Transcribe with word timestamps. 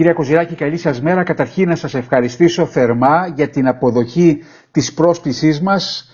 Κυρία 0.00 0.14
Κοζηράκη, 0.14 0.54
καλή 0.54 0.76
σας 0.76 1.00
μέρα. 1.00 1.22
Καταρχήν 1.22 1.68
να 1.68 1.76
σας 1.76 1.94
ευχαριστήσω 1.94 2.66
θερμά 2.66 3.32
για 3.34 3.48
την 3.50 3.66
αποδοχή 3.66 4.42
της 4.70 4.94
πρόσκλησής 4.94 5.60
μας 5.60 6.10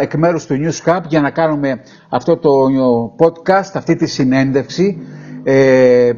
εκ 0.00 0.14
μέρους 0.14 0.46
του 0.46 0.54
News 0.54 0.88
Hub 0.90 1.00
για 1.08 1.20
να 1.20 1.30
κάνουμε 1.30 1.80
αυτό 2.08 2.36
το 2.36 2.50
podcast, 3.18 3.70
αυτή 3.74 3.96
τη 3.96 4.06
συνέντευξη 4.06 4.98
ε, 5.44 6.12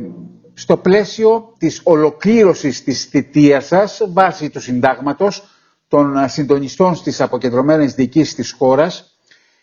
στο 0.55 0.77
πλαίσιο 0.77 1.55
της 1.59 1.81
ολοκλήρωσης 1.85 2.85
της 2.85 3.05
θητείας 3.05 3.67
σας 3.67 4.01
βάσει 4.13 4.51
του 4.51 4.61
συντάγματος 4.61 5.43
των 5.89 6.29
συντονιστών 6.29 6.95
στις 6.95 7.21
αποκεντρωμένες 7.21 7.95
διοικήσεις 7.95 8.35
της 8.35 8.53
χώρας 8.59 9.19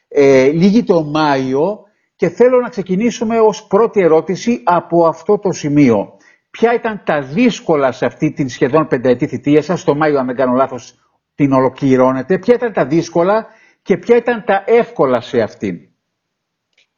ε, 0.07 0.45
λίγη 0.48 0.84
το 0.84 1.04
Μάιο 1.04 1.79
και 2.16 2.29
θέλω 2.29 2.59
να 2.61 2.70
ξεκινήσουμε 2.70 3.39
ως 3.39 3.64
πρώτη 3.68 4.02
ερώτηση 4.02 4.61
από 4.64 5.07
αυτό 5.07 5.39
το 5.39 5.52
σημείο. 5.52 6.17
Ποια 6.58 6.74
ήταν 6.74 7.02
τα 7.04 7.21
δύσκολα 7.21 7.92
σε 7.92 8.05
αυτή 8.05 8.32
την 8.32 8.50
σχεδόν 8.50 8.88
πενταετή 8.88 9.28
θητεία 9.28 9.61
σας, 9.61 9.84
το 9.84 9.96
Μάιο 9.96 10.20
αν 10.20 10.25
δεν 10.25 10.36
κάνω 10.36 10.54
λάθος 10.54 10.93
την 11.36 11.52
ολοκληρώνετε, 11.52 12.39
ποια 12.39 12.56
ήταν 12.56 12.74
τα 12.74 12.86
δύσκολα 12.86 13.47
και 13.82 13.97
ποια 13.97 14.16
ήταν 14.16 14.43
τα 14.46 14.64
εύκολα 14.66 15.21
σε 15.21 15.42
αυτήν; 15.42 15.80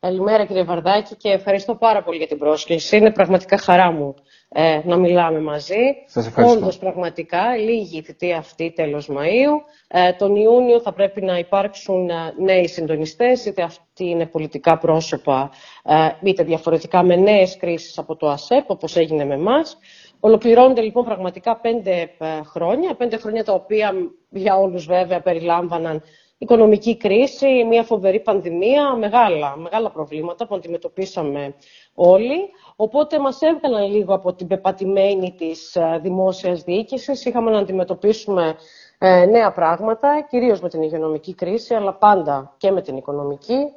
Καλημέρα 0.02 0.46
κύριε 0.46 0.64
Βαρδάκη 0.64 1.16
και 1.16 1.30
ευχαριστώ 1.30 1.76
πάρα 1.76 2.04
πολύ 2.04 2.18
για 2.18 2.28
την 2.28 2.38
πρόσκληση. 2.38 2.98
Είναι 2.98 3.12
πραγματικά 3.12 3.58
χαρά 3.58 3.92
μου 3.92 4.16
ε, 4.50 4.82
να 4.84 4.96
μιλάμε 4.98 5.40
μαζί. 5.40 5.76
Σας 6.06 6.28
ευχαριστώ. 6.28 6.58
Όντως 6.58 6.78
πραγματικά 6.78 7.56
λίγη 7.58 7.98
η 7.98 8.02
θητεία 8.02 8.38
αυτή 8.38 8.72
τέλος 8.76 9.10
Μαΐου. 9.12 9.62
Ε, 9.88 10.14
τον 10.14 10.36
Ιούνιο 10.36 10.80
θα 10.82 10.94
πρέπει 10.94 11.22
να 11.22 11.38
υπάρξουν 11.38 12.10
ε, 12.10 12.14
νέοι 12.38 12.68
συντονιστές, 12.68 13.46
είτε 13.46 13.62
αυτοί 13.62 14.06
είναι 14.06 14.26
πολιτικά 14.26 14.78
πρόσωπα, 14.78 15.50
ε, 15.84 16.10
είτε 16.24 16.44
διαφορετικά 16.44 17.04
με 17.04 17.16
νέες 17.16 17.58
κρίσεις 17.58 17.98
από 17.98 18.16
το 18.16 18.30
ΑΣΕΠ, 18.30 18.70
όπως 18.70 18.96
έγινε 18.96 19.26
με 19.26 19.34
εμάς. 19.34 19.78
Ολοκληρώνονται 20.20 20.82
λοιπόν 20.82 21.06
πραγματικά 21.06 21.60
πέντε 21.60 22.12
ε, 22.18 22.26
χρόνια, 22.44 22.94
πέντε 22.96 23.18
χρόνια 23.18 23.44
τα 23.44 23.54
οποία 23.54 23.94
για 24.30 24.56
όλους 24.58 24.86
βέβαια 24.86 25.22
περιλάμβαναν 25.22 26.02
οικονομική 26.42 26.98
κρίση, 26.98 27.64
μια 27.70 27.84
φοβερή 27.84 28.20
πανδημία, 28.20 28.96
μεγάλα, 28.96 29.58
μεγάλα 29.58 29.92
προβλήματα 29.92 30.48
που 30.48 30.56
αντιμετωπίσαμε 30.56 31.56
όλοι. 31.94 32.50
Οπότε 32.76 33.20
μας 33.20 33.42
έβγαλαν 33.42 33.92
λίγο 33.92 34.14
από 34.14 34.34
την 34.34 34.48
πεπατημένη 34.48 35.36
της 35.38 35.76
ε, 35.76 36.00
δημόσιας 36.02 36.64
διοίκησης. 36.64 37.26
Είχαμε 37.26 37.52
να 37.52 37.58
αντιμετωπίσουμε 37.60 38.56
ε, 38.98 39.26
νέα 39.26 39.52
πράγματα, 39.52 40.26
κυρίως 40.30 40.62
με 40.62 40.70
την 40.70 40.82
υγειονομική 40.82 41.34
κρίση, 41.34 41.74
αλλά 41.74 41.94
πάντα 41.94 42.56
και 42.58 42.72
με 42.72 42.82
την 42.82 42.98
οικονομική, 42.98 43.74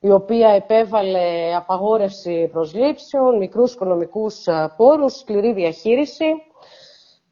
η 0.00 0.10
οποία 0.10 0.48
επέβαλε 0.48 1.54
απαγόρευση 1.56 2.48
προσλήψεων, 2.52 3.36
μικρούς 3.36 3.72
οικονομικούς 3.72 4.46
ε, 4.46 4.72
πόρους, 4.76 5.12
σκληρή 5.12 5.52
διαχείριση 5.52 6.24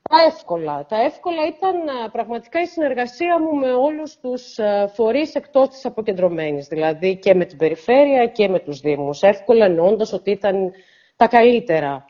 τα 0.08 0.22
εύκολα. 0.26 0.86
Τα 0.88 1.00
εύκολα 1.02 1.46
ήταν 1.46 1.88
ε, 1.88 2.08
πραγματικά 2.12 2.60
η 2.60 2.66
συνεργασία 2.66 3.40
μου 3.40 3.54
με 3.58 3.72
όλους 3.72 4.16
τους 4.20 4.58
ε, 4.58 4.90
φορείς 4.94 5.34
εκτός 5.34 5.68
της 5.68 5.84
αποκεντρωμένης, 5.84 6.66
δηλαδή 6.66 7.16
και 7.16 7.34
με 7.34 7.44
την 7.44 7.58
περιφέρεια 7.58 8.26
και 8.26 8.48
με 8.48 8.58
τους 8.60 8.80
Δήμους. 8.80 9.22
Εύκολα 9.22 9.64
εννοώντας 9.64 10.12
ότι 10.12 10.30
ήταν 10.30 10.72
τα 11.16 11.26
καλύτερα. 11.26 12.04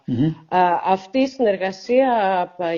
Αυτή 0.85 1.19
η 1.19 1.27
συνεργασία 1.27 2.09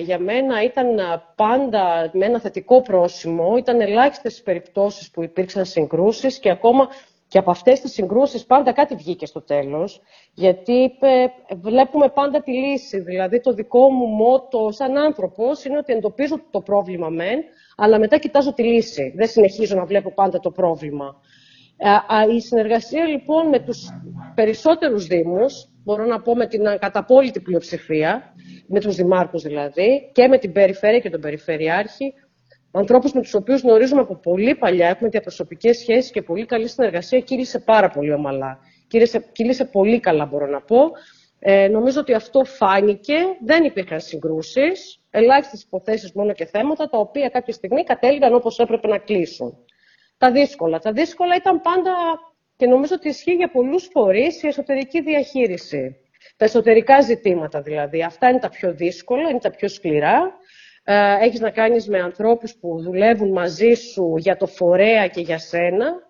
για 0.03 0.19
μένα 0.19 0.63
ήταν 0.63 0.99
πάντα 1.35 2.09
με 2.13 2.25
ένα 2.25 2.39
θετικό 2.39 2.81
πρόσημο. 2.81 3.57
Ήταν 3.57 3.81
ελάχιστες 3.81 4.37
οι 4.37 4.43
περιπτώσεις 4.43 5.11
που 5.11 5.23
υπήρξαν 5.23 5.65
συγκρούσεις 5.65 6.39
και 6.39 6.49
ακόμα 6.49 6.87
και 7.29 7.37
από 7.37 7.51
αυτές 7.51 7.79
τις 7.79 7.91
συγκρούσεις 7.91 8.45
πάντα 8.45 8.71
κάτι 8.71 8.95
βγήκε 8.95 9.25
στο 9.25 9.41
τέλος, 9.41 10.01
γιατί 10.33 10.91
βλέπουμε 11.61 12.09
πάντα 12.09 12.41
τη 12.41 12.51
λύση. 12.51 12.99
Δηλαδή 12.99 13.41
το 13.41 13.53
δικό 13.53 13.89
μου 13.89 14.05
μότο 14.05 14.71
σαν 14.71 14.97
άνθρωπος 14.97 15.65
είναι 15.65 15.77
ότι 15.77 15.93
εντοπίζω 15.93 16.41
το 16.51 16.61
πρόβλημα 16.61 17.09
μεν, 17.09 17.39
αλλά 17.77 17.99
μετά 17.99 18.17
κοιτάζω 18.17 18.53
τη 18.53 18.63
λύση. 18.63 19.13
Δεν 19.15 19.27
συνεχίζω 19.27 19.75
να 19.75 19.85
βλέπω 19.85 20.13
πάντα 20.13 20.39
το 20.39 20.51
πρόβλημα. 20.51 21.15
Ε, 21.77 22.33
η 22.35 22.41
συνεργασία 22.41 23.05
λοιπόν 23.05 23.47
με 23.47 23.59
τους 23.59 23.87
περισσότερους 24.35 25.05
δήμους, 25.05 25.69
μπορώ 25.83 26.05
να 26.05 26.21
πω 26.21 26.35
με 26.35 26.47
την 26.47 26.63
καταπόλυτη 26.79 27.39
πλειοψηφία, 27.39 28.33
με 28.67 28.79
τους 28.79 28.95
δημάρχους 28.95 29.43
δηλαδή, 29.43 30.11
και 30.13 30.27
με 30.27 30.37
την 30.37 30.51
περιφέρεια 30.51 30.99
και 30.99 31.09
τον 31.09 31.21
περιφερειάρχη, 31.21 32.13
ανθρώπους 32.71 33.13
με 33.13 33.21
τους 33.21 33.33
οποίους 33.33 33.61
γνωρίζουμε 33.61 34.01
από 34.01 34.15
πολύ 34.15 34.55
παλιά, 34.55 34.87
έχουμε 34.87 35.09
διαπροσωπικές 35.09 35.77
σχέσεις 35.77 36.11
και 36.11 36.21
πολύ 36.21 36.45
καλή 36.45 36.67
συνεργασία, 36.67 37.19
κύλησε 37.19 37.59
πάρα 37.59 37.89
πολύ 37.89 38.13
ομαλά. 38.13 38.59
Κύλησε, 38.87 39.25
κύλησε 39.31 39.65
πολύ 39.65 39.99
καλά, 39.99 40.25
μπορώ 40.25 40.45
να 40.45 40.61
πω. 40.61 40.91
Ε, 41.39 41.67
νομίζω 41.67 41.99
ότι 41.99 42.13
αυτό 42.13 42.43
φάνηκε, 42.43 43.15
δεν 43.45 43.63
υπήρχαν 43.63 43.99
συγκρούσεις, 43.99 44.99
ελάχιστες 45.09 45.61
υποθέσεις 45.61 46.11
μόνο 46.13 46.33
και 46.33 46.45
θέματα, 46.45 46.89
τα 46.89 46.97
οποία 46.97 47.29
κάποια 47.29 47.53
στιγμή 47.53 47.83
κατέληγαν 47.83 48.33
όπως 48.33 48.59
έπρεπε 48.59 48.87
να 48.87 48.97
κλείσουν. 48.97 49.57
Τα 50.17 50.31
δύσκολα. 50.31 50.79
Τα 50.79 50.91
δύσκολα 50.91 51.35
ήταν 51.35 51.61
πάντα, 51.61 51.91
και 52.55 52.67
νομίζω 52.67 52.95
ότι 52.95 53.07
ισχύει 53.07 53.33
για 53.33 53.51
πολλούς 53.51 53.89
φορείς, 53.91 54.43
η 54.43 54.47
εσωτερική 54.47 55.01
διαχείριση. 55.01 55.95
Τα 56.37 56.45
εσωτερικά 56.45 57.01
ζητήματα 57.01 57.61
δηλαδή. 57.61 58.03
Αυτά 58.03 58.29
είναι 58.29 58.39
τα 58.39 58.49
πιο 58.49 58.73
δύσκολα, 58.73 59.29
είναι 59.29 59.39
τα 59.39 59.51
πιο 59.51 59.67
σκληρά. 59.67 60.33
Ε, 60.83 61.17
έχεις 61.21 61.39
να 61.39 61.49
κάνεις 61.49 61.87
με 61.87 61.99
ανθρώπους 61.99 62.55
που 62.55 62.81
δουλεύουν 62.81 63.31
μαζί 63.31 63.73
σου 63.73 64.13
για 64.17 64.37
το 64.37 64.45
φορέα 64.47 65.07
και 65.07 65.21
για 65.21 65.37
σένα. 65.37 66.07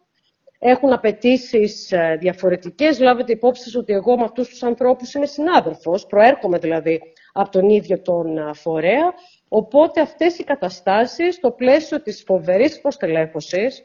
Έχουν 0.59 0.93
απαιτήσεις 0.93 1.91
ε, 1.91 2.17
διαφορετικές. 2.19 2.99
Λάβετε 2.99 3.31
υπόψη 3.31 3.77
ότι 3.77 3.93
εγώ 3.93 4.17
με 4.17 4.23
αυτούς 4.23 4.47
τους 4.49 4.63
ανθρώπους 4.63 5.13
είμαι 5.13 5.25
συνάδελφος. 5.25 6.05
Προέρχομαι 6.05 6.57
δηλαδή 6.57 6.99
από 7.33 7.49
τον 7.49 7.69
ίδιο 7.69 8.01
τον 8.01 8.37
ε, 8.37 8.53
φορέα. 8.53 9.13
Οπότε 9.49 10.01
αυτές 10.01 10.37
οι 10.37 10.43
καταστάσεις, 10.43 11.35
στο 11.35 11.51
πλαίσιο 11.51 12.01
της 12.01 12.23
φοβερής 12.25 12.81
προστελέχωσης, 12.81 13.83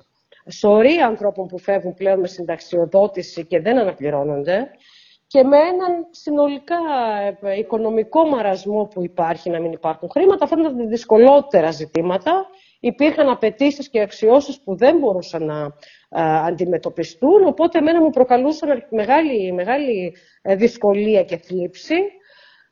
σωροί 0.51 0.97
ανθρώπων 0.97 1.47
που 1.47 1.59
φεύγουν 1.59 1.95
πλέον 1.95 2.21
με 2.21 2.27
συνταξιοδότηση 2.27 3.45
και 3.47 3.61
δεν 3.61 3.79
αναπληρώνονται, 3.79 4.71
και 5.35 5.43
με 5.43 5.57
έναν 5.57 6.07
συνολικά 6.11 6.77
ε, 7.41 7.59
οικονομικό 7.59 8.25
μαρασμό 8.25 8.85
που 8.85 9.05
υπάρχει 9.05 9.51
να 9.51 9.61
μην 9.61 9.73
υπάρχουν 9.73 10.09
χρήματα. 10.11 10.45
Αυτά 10.45 10.61
ήταν 10.61 10.77
τα 10.77 10.85
δυσκολότερα 10.85 11.71
ζητήματα. 11.71 12.47
Υπήρχαν 12.81 13.29
απαιτήσεις 13.29 13.89
και 13.89 14.01
αξιώσεις 14.01 14.61
που 14.61 14.77
δεν 14.77 14.99
μπορούσαν 14.99 15.45
να 15.45 15.61
ε, 16.09 16.23
αντιμετωπιστούν, 16.47 17.47
οπότε 17.47 17.79
εμένα 17.79 18.03
μου 18.03 18.11
προκαλούσαν 18.11 18.87
μεγάλη, 18.91 19.53
μεγάλη 19.53 20.17
ε, 20.43 20.55
δυσκολία 20.55 21.25
και 21.25 21.37
θλίψη. 21.37 21.97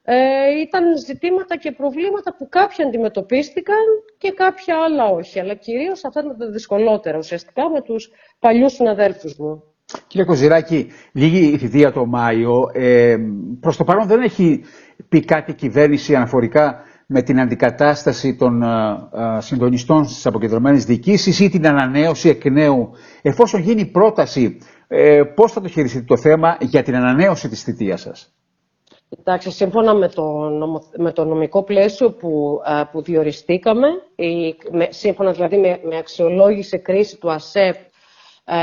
Ε, 0.02 0.50
ήταν 0.60 0.98
ζητήματα 0.98 1.56
και 1.56 1.72
προβλήματα 1.72 2.36
που 2.36 2.48
κάποια 2.48 2.86
αντιμετωπίστηκαν 2.86 3.84
και 4.18 4.30
κάποια 4.30 4.82
άλλα 4.82 5.06
όχι. 5.06 5.40
Αλλά 5.40 5.54
κυρίως 5.54 6.04
αυτά 6.04 6.20
ήταν 6.20 6.38
τα 6.38 6.50
δυσκολότερα 6.50 7.18
ουσιαστικά 7.18 7.70
με 7.70 7.80
τους 7.80 8.10
παλιούς 8.38 8.72
συναδέλφους 8.72 9.36
μου. 9.36 9.71
Κύριε 10.06 10.26
Κοζηράκη, 10.26 10.86
λίγη 11.12 11.52
η 11.52 11.58
θητεία 11.58 11.92
το 11.92 12.06
Μάιο. 12.06 12.70
Ε, 12.72 13.16
προς 13.60 13.76
το 13.76 13.84
παρόν 13.84 14.06
δεν 14.06 14.22
έχει 14.22 14.60
πει 15.08 15.24
κάτι 15.24 15.50
η 15.50 15.54
κυβέρνηση 15.54 16.14
αναφορικά 16.14 16.82
με 17.06 17.22
την 17.22 17.40
αντικατάσταση 17.40 18.36
των 18.36 18.62
α, 18.62 19.08
ε, 19.12 19.36
ε, 19.36 19.40
συντονιστών 19.40 20.04
στις 20.08 20.26
αποκεντρωμένες 20.26 20.84
διοικήσεις 20.84 21.40
ή 21.40 21.48
την 21.48 21.66
ανανέωση 21.66 22.28
εκ 22.28 22.44
νέου. 22.44 22.90
Εφόσον 23.22 23.60
γίνει 23.60 23.86
πρόταση, 23.86 24.58
ε, 24.88 25.22
πώς 25.34 25.52
θα 25.52 25.60
το 25.60 25.68
χειριστείτε 25.68 26.04
το 26.04 26.16
θέμα 26.16 26.56
για 26.60 26.82
την 26.82 26.94
ανανέωση 26.94 27.48
της 27.48 27.62
θητείας 27.62 28.00
σας; 28.00 28.32
Εντάξει, 29.18 29.50
σύμφωνα 29.50 29.94
με 29.94 30.08
το, 30.08 30.24
με 30.98 31.12
το 31.12 31.24
νομικό 31.24 31.62
πλαίσιο 31.62 32.10
που, 32.12 32.60
ε, 32.80 32.82
που 32.92 33.02
διοριστήκαμε, 33.02 33.86
η, 34.14 34.54
με, 34.70 34.86
σύμφωνα 34.90 35.32
δηλαδή 35.32 35.56
με, 35.56 35.80
με 35.88 35.96
αξιολόγηση 35.96 36.78
κρίση 36.78 37.18
του 37.18 37.30
ΑΣΕΠ 37.32 37.74
ε, 37.74 37.91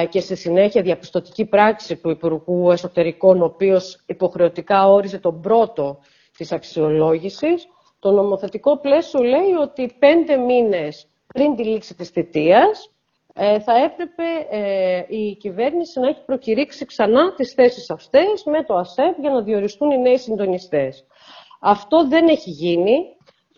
και 0.09 0.19
στη 0.19 0.35
συνέχεια 0.35 0.81
διαπιστωτική 0.81 1.45
πράξη 1.45 1.95
του 1.97 2.09
Υπουργού 2.09 2.71
Εσωτερικών, 2.71 3.41
ο 3.41 3.45
οποίος 3.45 4.03
υποχρεωτικά 4.05 4.87
όριζε 4.89 5.19
τον 5.19 5.41
πρώτο 5.41 5.99
της 6.37 6.51
αξιολόγησης, 6.51 7.67
το 7.99 8.11
νομοθετικό 8.11 8.77
πλαίσιο 8.79 9.23
λέει 9.23 9.51
ότι 9.61 9.95
πέντε 9.99 10.37
μήνες 10.37 11.07
πριν 11.27 11.55
τη 11.55 11.63
λήξη 11.63 11.95
της 11.95 12.09
θητείας 12.09 12.91
ε, 13.33 13.59
θα 13.59 13.73
έπρεπε 13.75 14.23
ε, 14.49 15.03
η 15.07 15.35
κυβέρνηση 15.35 15.99
να 15.99 16.07
έχει 16.07 16.25
προκηρύξει 16.25 16.85
ξανά 16.85 17.33
τις 17.33 17.53
θέσεις 17.53 17.89
αυτές 17.89 18.43
με 18.45 18.63
το 18.63 18.75
ΑΣΕΠ 18.75 19.19
για 19.19 19.29
να 19.29 19.41
διοριστούν 19.41 19.91
οι 19.91 19.97
νέοι 19.97 20.17
συντονιστές. 20.17 21.05
Αυτό 21.61 22.07
δεν 22.07 22.27
έχει 22.27 22.49
γίνει. 22.49 22.97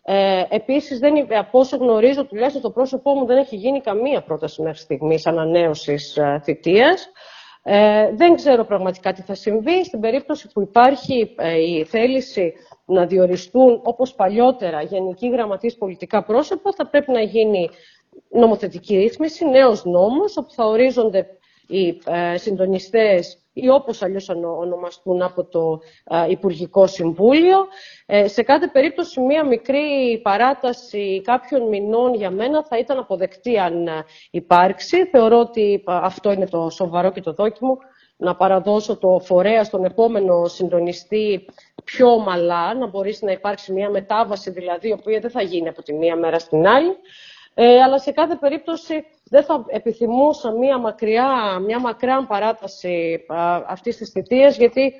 Ε, 0.03 0.43
Επίσης, 0.49 0.99
από 1.39 1.59
όσο 1.59 1.77
γνωρίζω, 1.77 2.25
τουλάχιστον 2.25 2.61
το 2.61 2.71
πρόσωπό 2.71 3.13
μου 3.13 3.25
δεν 3.25 3.37
έχει 3.37 3.55
γίνει 3.55 3.81
καμία 3.81 4.21
πρόταση 4.21 4.61
μέχρι 4.61 4.79
στιγμής 4.79 5.25
ανανέωσης 5.25 6.17
ε, 6.17 6.41
θητείας. 6.43 7.11
Ε, 7.63 8.11
δεν 8.15 8.35
ξέρω 8.35 8.65
πραγματικά 8.65 9.13
τι 9.13 9.21
θα 9.21 9.35
συμβεί. 9.35 9.83
Στην 9.85 9.99
περίπτωση 9.99 10.47
που 10.53 10.61
υπάρχει 10.61 11.35
ε, 11.37 11.59
η 11.61 11.83
θέληση 11.83 12.53
να 12.85 13.05
διοριστούν 13.05 13.81
όπως 13.83 14.13
παλιότερα 14.13 14.81
γενικοί 14.81 15.29
γραμματείς 15.29 15.77
πολιτικά 15.77 16.23
πρόσωπα, 16.23 16.71
θα 16.75 16.89
πρέπει 16.89 17.11
να 17.11 17.21
γίνει 17.21 17.69
νομοθετική 18.29 18.97
ρύθμιση, 18.97 19.45
νέος 19.45 19.85
νόμος, 19.85 20.37
όπου 20.37 20.51
θα 20.51 20.65
ορίζονται 20.65 21.27
οι 21.67 22.01
ε, 22.05 22.37
συντονιστές 22.37 23.40
ή 23.53 23.69
όπως 23.69 24.01
αλλιώς 24.01 24.29
ονομαστούν 24.59 25.21
από 25.21 25.45
το 25.45 25.79
Υπουργικό 26.29 26.87
Συμβούλιο. 26.87 27.57
Ε, 28.05 28.27
σε 28.27 28.43
κάθε 28.43 28.67
περίπτωση 28.67 29.19
μία 29.19 29.45
μικρή 29.45 30.19
παράταση 30.23 31.21
κάποιων 31.23 31.67
μηνών 31.67 32.13
για 32.13 32.31
μένα 32.31 32.65
θα 32.65 32.77
ήταν 32.77 32.97
αποδεκτή 32.97 33.57
αν 33.57 33.87
υπάρξει. 34.31 35.05
Θεωρώ 35.05 35.39
ότι 35.39 35.83
αυτό 35.85 36.31
είναι 36.31 36.47
το 36.47 36.69
σοβαρό 36.69 37.11
και 37.11 37.21
το 37.21 37.33
δόκιμο 37.33 37.77
να 38.21 38.35
παραδώσω 38.35 38.97
το 38.97 39.19
φορέα 39.23 39.63
στον 39.63 39.85
επόμενο 39.85 40.47
συντονιστή 40.47 41.45
πιο 41.83 42.07
ομαλά, 42.07 42.73
να 42.73 42.87
μπορέσει 42.87 43.25
να 43.25 43.31
υπάρξει 43.31 43.73
μια 43.73 43.89
μετάβαση 43.89 44.51
δηλαδή, 44.51 44.87
η 44.87 44.91
οποία 44.91 45.19
δεν 45.19 45.29
θα 45.29 45.41
γίνει 45.41 45.67
από 45.67 45.83
τη 45.83 45.93
μία 45.93 46.15
μέρα 46.15 46.39
στην 46.39 46.67
άλλη. 46.67 46.95
Ε, 47.53 47.81
αλλά 47.81 47.99
σε 47.99 48.11
κάθε 48.11 48.35
περίπτωση 48.35 49.05
δεν 49.23 49.43
θα 49.43 49.65
επιθυμούσα 49.67 50.51
μια 50.51 50.77
μακριά, 50.77 51.59
μια 51.65 51.79
μακρά 51.79 52.25
παράταση 52.25 53.25
α, 53.27 53.55
αυτής 53.67 53.97
της 53.97 54.09
θητείας, 54.09 54.57
γιατί 54.57 54.93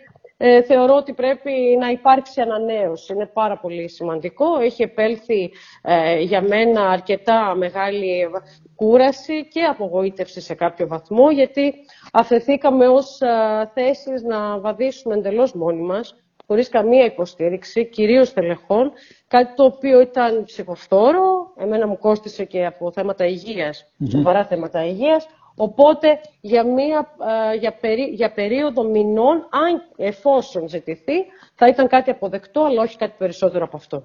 ε, 0.43 0.61
θεωρώ 0.61 0.95
ότι 0.95 1.13
πρέπει 1.13 1.51
να 1.79 1.89
υπάρξει 1.89 2.41
ανανέωση. 2.41 3.13
Είναι 3.13 3.25
πάρα 3.25 3.57
πολύ 3.57 3.89
σημαντικό. 3.89 4.59
Έχει 4.59 4.81
επέλθει 4.81 5.51
ε, 5.81 6.19
για 6.19 6.41
μένα 6.41 6.89
αρκετά 6.89 7.55
μεγάλη 7.55 8.29
κούραση 8.75 9.47
και 9.47 9.61
απογοήτευση 9.61 10.41
σε 10.41 10.53
κάποιο 10.53 10.87
βαθμό, 10.87 11.31
γιατί 11.31 11.73
αφαιθήκαμε 12.11 12.87
ως 12.87 13.21
ε, 13.21 13.71
θέσεις 13.73 14.23
να 14.23 14.59
βαδίσουμε 14.59 15.15
εντελώς 15.15 15.53
μόνοι 15.53 15.81
μας, 15.81 16.15
χωρίς 16.51 16.69
καμία 16.69 17.05
υποστήριξη, 17.05 17.85
κυρίως 17.85 18.33
τελεχών, 18.33 18.91
κάτι 19.27 19.53
το 19.55 19.63
οποίο 19.63 20.01
ήταν 20.01 20.43
ψυχοφθόρο, 20.43 21.53
εμένα 21.57 21.87
μου 21.87 21.97
κόστησε 21.97 22.43
και 22.45 22.65
από 22.65 22.91
θέματα 22.91 23.25
υγείας, 23.25 23.85
mm-hmm. 23.85 24.09
σοβαρά 24.11 24.45
θέματα 24.45 24.85
υγείας, 24.85 25.27
οπότε 25.55 26.07
για, 26.41 26.63
μία, 26.63 27.07
ε, 27.51 27.55
για, 27.55 27.73
περί, 27.81 28.03
για 28.03 28.31
περίοδο 28.31 28.83
μηνών, 28.83 29.35
αν 29.49 29.81
εφόσον 29.97 30.67
ζητηθεί, 30.67 31.17
θα 31.55 31.67
ήταν 31.67 31.87
κάτι 31.87 32.09
αποδεκτό, 32.09 32.61
αλλά 32.61 32.81
όχι 32.81 32.97
κάτι 32.97 33.13
περισσότερο 33.17 33.63
από 33.65 33.77
αυτό 33.77 34.03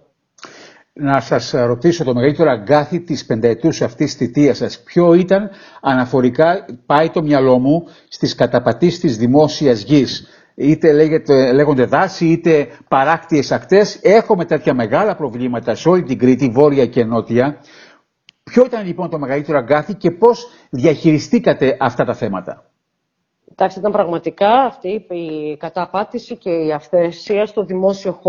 να 0.99 1.21
σας 1.21 1.51
ρωτήσω 1.51 2.05
το 2.05 2.15
μεγαλύτερο 2.15 2.51
αγκάθι 2.51 3.01
της 3.01 3.27
πενταετούς 3.27 3.83
αυτής 3.83 4.15
θητείας 4.15 4.57
σας. 4.57 4.83
Ποιο 4.83 5.15
ήταν 5.15 5.51
αναφορικά, 5.81 6.65
πάει 6.87 7.11
το 7.11 7.23
μυαλό 7.23 7.59
μου, 7.59 7.87
στις 8.09 8.35
καταπατήσεις 8.35 9.01
της 9.01 9.17
δημόσιας 9.17 9.81
γης. 9.83 10.36
Είτε 10.59 10.93
λέγεται, 10.93 11.53
λέγονται 11.53 11.85
δάση, 11.85 12.27
είτε 12.27 12.69
παράκτιες 12.89 13.53
ακτές. 13.53 13.99
Έχουμε 14.03 14.45
τέτοια 14.45 14.75
μεγάλα 14.75 15.17
προβλήματα 15.17 15.75
σε 15.75 15.89
όλη 15.89 16.03
την 16.03 16.19
Κρήτη, 16.19 16.49
βόρεια 16.49 16.87
και 16.87 17.05
νότια. 17.05 17.61
Ποιο 18.43 18.65
ήταν 18.65 18.87
λοιπόν 18.87 19.11
το 19.11 19.19
μεγαλύτερο 19.19 19.59
αγκάθι 19.59 19.95
και 19.95 20.11
πώς 20.11 20.49
διαχειριστήκατε 20.71 21.77
αυτά 21.81 22.05
τα 22.05 22.15
θέματα; 22.15 22.71
Εντάξει, 23.51 23.79
ήταν 23.79 23.93
πραγματικά 23.93 24.49
αυτή 24.49 25.07
η 25.09 25.57
καταπάτηση 25.57 26.37
και 26.37 26.51
η 26.51 26.73
αυθαιρεσία 26.73 27.47
στο 27.47 27.65
δημόσιο 27.65 28.21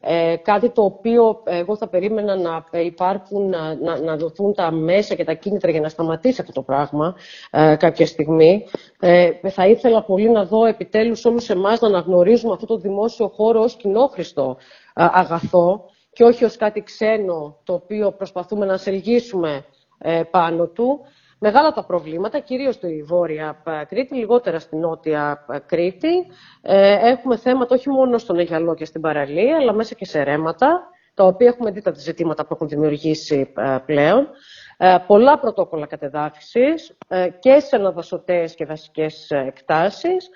ε, 0.00 0.36
κάτι 0.36 0.70
το 0.70 0.82
οποίο 0.82 1.42
εγώ 1.44 1.76
θα 1.76 1.88
περίμενα 1.88 2.36
να 2.36 2.80
υπάρχουν, 2.80 3.48
να, 3.48 4.00
να, 4.04 4.16
δοθούν 4.16 4.54
τα 4.54 4.70
μέσα 4.70 5.14
και 5.14 5.24
τα 5.24 5.32
κίνητρα 5.32 5.70
για 5.70 5.80
να 5.80 5.88
σταματήσει 5.88 6.40
αυτό 6.40 6.52
το 6.52 6.62
πράγμα 6.62 7.14
ε, 7.50 7.76
κάποια 7.76 8.06
στιγμή. 8.06 8.64
Ε, 9.00 9.30
θα 9.48 9.66
ήθελα 9.66 10.02
πολύ 10.02 10.30
να 10.30 10.44
δω 10.44 10.64
επιτέλους 10.64 11.24
όμως 11.24 11.50
εμάς 11.50 11.80
να 11.80 11.88
αναγνωρίζουμε 11.88 12.52
αυτό 12.52 12.66
το 12.66 12.76
δημόσιο 12.76 13.28
χώρο 13.28 13.60
ως 13.60 13.76
κοινόχρηστο 13.76 14.56
ε, 14.94 15.04
αγαθό 15.10 15.84
και 16.12 16.24
όχι 16.24 16.44
ως 16.44 16.56
κάτι 16.56 16.82
ξένο 16.82 17.56
το 17.64 17.72
οποίο 17.72 18.12
προσπαθούμε 18.12 18.66
να 18.66 18.76
σελγίσουμε 18.76 19.64
ε, 19.98 20.22
πάνω 20.30 20.66
του. 20.66 21.00
Μεγάλα 21.40 21.72
τα 21.72 21.84
προβλήματα, 21.84 22.38
κυρίως 22.38 22.74
στη 22.74 23.02
Βόρεια 23.06 23.62
Κρήτη, 23.88 24.14
λιγότερα 24.14 24.58
στη 24.58 24.76
Νότια 24.76 25.46
Κρήτη. 25.66 26.26
Ε, 26.62 27.08
έχουμε 27.08 27.36
θέματα 27.36 27.74
όχι 27.74 27.88
μόνο 27.88 28.18
στον 28.18 28.38
Αιγιαλό 28.38 28.74
και 28.74 28.84
στην 28.84 29.00
παραλία, 29.00 29.56
αλλά 29.56 29.72
μέσα 29.72 29.94
και 29.94 30.04
σε 30.04 30.22
ρέματα, 30.22 30.88
τα 31.14 31.24
οποία 31.24 31.46
έχουμε 31.46 31.70
δει 31.70 31.82
τα 31.82 31.92
ζητήματα 31.94 32.46
που 32.46 32.54
έχουν 32.54 32.68
δημιουργήσει 32.68 33.52
πλέον. 33.86 34.28
Ε, 34.76 34.96
πολλά 35.06 35.38
πρωτόκολλα 35.38 35.86
κατεδάφισης 35.86 36.96
ε, 37.08 37.28
και 37.38 37.60
σε 37.60 37.76
αναδασωτές 37.76 38.54
και 38.54 38.64
δασικές 38.64 39.30
εκτάσεις, 39.30 40.28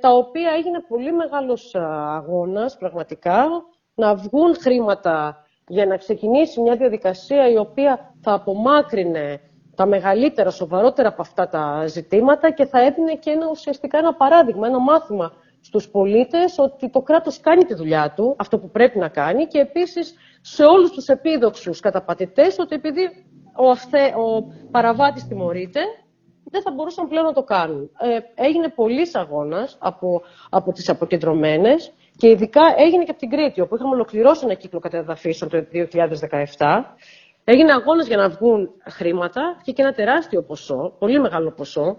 τα 0.00 0.10
οποία 0.10 0.50
έγινε 0.56 0.80
πολύ 0.88 1.12
μεγάλος 1.12 1.74
αγώνας 2.14 2.76
πραγματικά 2.76 3.46
να 3.94 4.14
βγουν 4.14 4.56
χρήματα 4.60 5.44
για 5.68 5.86
να 5.86 5.96
ξεκινήσει 5.96 6.60
μια 6.60 6.76
διαδικασία 6.76 7.50
η 7.50 7.56
οποία 7.56 8.14
θα 8.20 8.32
απομάκρυνε 8.32 9.40
τα 9.76 9.86
μεγαλύτερα, 9.86 10.50
σοβαρότερα 10.50 11.08
από 11.08 11.22
αυτά 11.22 11.48
τα 11.48 11.86
ζητήματα 11.86 12.50
και 12.50 12.64
θα 12.64 12.80
έδινε 12.80 13.14
και 13.14 13.30
ένα, 13.30 13.48
ουσιαστικά 13.50 13.98
ένα 13.98 14.14
παράδειγμα, 14.14 14.66
ένα 14.66 14.78
μάθημα 14.78 15.32
στους 15.60 15.88
πολίτες 15.88 16.58
ότι 16.58 16.90
το 16.90 17.00
κράτος 17.00 17.40
κάνει 17.40 17.64
τη 17.64 17.74
δουλειά 17.74 18.12
του, 18.16 18.36
αυτό 18.38 18.58
που 18.58 18.70
πρέπει 18.70 18.98
να 18.98 19.08
κάνει 19.08 19.46
και 19.46 19.58
επίσης 19.58 20.14
σε 20.40 20.64
όλους 20.64 20.90
τους 20.90 21.06
επίδοξους 21.06 21.80
καταπατητές 21.80 22.58
ότι 22.58 22.74
επειδή 22.74 23.02
ο, 23.56 23.70
αυθε, 23.70 24.04
ο 24.04 24.52
παραβάτης 24.70 25.26
τιμωρείται, 25.26 25.80
δεν 26.50 26.62
θα 26.62 26.70
μπορούσαν 26.70 27.08
πλέον 27.08 27.24
να 27.24 27.32
το 27.32 27.42
κάνουν. 27.42 27.90
Ε, 27.98 28.18
έγινε 28.34 28.68
πολλής 28.68 29.14
αγώνας 29.14 29.76
από, 29.80 30.22
από 30.50 30.72
τις 30.72 30.88
αποκεντρωμένες 30.88 31.92
και 32.16 32.28
ειδικά 32.28 32.62
έγινε 32.76 33.04
και 33.04 33.10
από 33.10 33.20
την 33.20 33.30
Κρήτη, 33.30 33.60
όπου 33.60 33.74
είχαμε 33.74 33.94
ολοκληρώσει 33.94 34.44
ένα 34.44 34.54
κύκλο 34.54 34.78
κατεδαφίσεων 34.78 35.50
το 35.50 35.64
2017 35.72 36.84
Έγινε 37.48 37.72
αγώνας 37.72 38.06
για 38.06 38.16
να 38.16 38.28
βγουν 38.28 38.68
χρήματα 38.90 39.60
και, 39.62 39.72
και 39.72 39.82
ένα 39.82 39.92
τεράστιο 39.92 40.42
ποσό, 40.42 40.96
πολύ 40.98 41.20
μεγάλο 41.20 41.52
ποσό, 41.52 41.96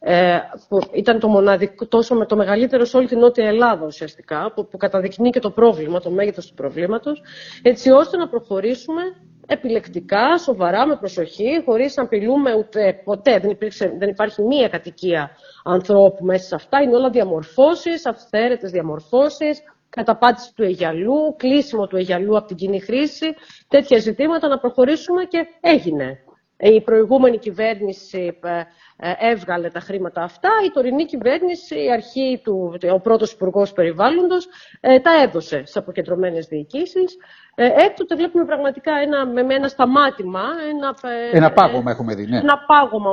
ε, 0.00 0.38
που 0.68 0.78
ήταν 0.92 1.18
το 1.18 1.28
μοναδικό, 1.28 1.86
τόσο 1.86 2.14
με 2.14 2.26
το 2.26 2.36
μεγαλύτερο 2.36 2.84
σε 2.84 2.96
όλη 2.96 3.06
την 3.06 3.18
Νότια 3.18 3.46
Ελλάδα 3.46 3.86
ουσιαστικά, 3.86 4.52
που, 4.54 4.66
που 4.68 4.76
καταδεικνύει 4.76 5.30
και 5.30 5.40
το 5.40 5.50
πρόβλημα, 5.50 6.00
το 6.00 6.10
μέγεθος 6.10 6.46
του 6.48 6.54
προβλήματος, 6.54 7.22
έτσι 7.62 7.90
ώστε 7.90 8.16
να 8.16 8.28
προχωρήσουμε 8.28 9.02
επιλεκτικά, 9.46 10.38
σοβαρά, 10.38 10.86
με 10.86 10.96
προσοχή, 10.96 11.62
χωρίς 11.64 11.96
να 11.96 12.02
απειλούμε 12.02 12.54
ούτε 12.54 13.00
ποτέ. 13.04 13.38
Δεν, 13.38 13.50
υπήρξε, 13.50 13.94
δεν 13.98 14.08
υπάρχει 14.08 14.42
μία 14.42 14.68
κατοικία 14.68 15.30
ανθρώπου 15.64 16.24
μέσα 16.24 16.46
σε 16.46 16.54
αυτά. 16.54 16.82
Είναι 16.82 16.96
όλα 16.96 17.10
διαμορφώσεις, 17.10 18.06
αυθαίρετες 18.06 18.70
διαμορφώσεις, 18.70 19.60
καταπάτηση 19.98 20.54
του 20.54 20.62
Αιγιαλού, 20.62 21.34
κλείσιμο 21.36 21.86
του 21.86 21.96
Αιγιαλού 21.96 22.36
από 22.36 22.46
την 22.46 22.56
κοινή 22.56 22.80
χρήση, 22.80 23.34
τέτοια 23.68 23.98
ζητήματα 23.98 24.48
να 24.48 24.58
προχωρήσουμε 24.58 25.24
και 25.24 25.46
έγινε. 25.60 26.18
Η 26.60 26.80
προηγούμενη 26.80 27.38
κυβέρνηση 27.38 28.38
ε, 28.42 28.58
ε, 28.96 29.30
έβγαλε 29.30 29.70
τα 29.70 29.80
χρήματα 29.80 30.22
αυτά, 30.22 30.48
η 30.66 30.70
τωρινή 30.70 31.04
κυβέρνηση, 31.04 31.84
η 31.84 31.92
αρχή 31.92 32.40
του, 32.44 32.78
ο 32.92 33.00
πρώτος 33.00 33.32
υπουργός 33.32 33.72
περιβάλλοντος, 33.72 34.48
ε, 34.80 35.00
τα 35.00 35.10
έδωσε 35.22 35.62
σε 35.64 35.78
αποκεντρωμένες 35.78 36.46
διοικήσεις. 36.46 37.16
Έκτοτε 37.54 38.14
βλέπουμε 38.14 38.44
πραγματικά 38.44 38.92
ένα, 39.02 39.26
με 39.26 39.54
ένα 39.54 39.68
σταμάτημα. 39.68 40.42
Ένα, 40.70 40.94
ένα 41.32 41.52
πάγωμα 41.52 41.90
έχουμε 41.90 42.14
δει, 42.14 42.26
ναι. 42.26 42.38
Ένα 42.38 42.58
πάγωμα 42.66 43.10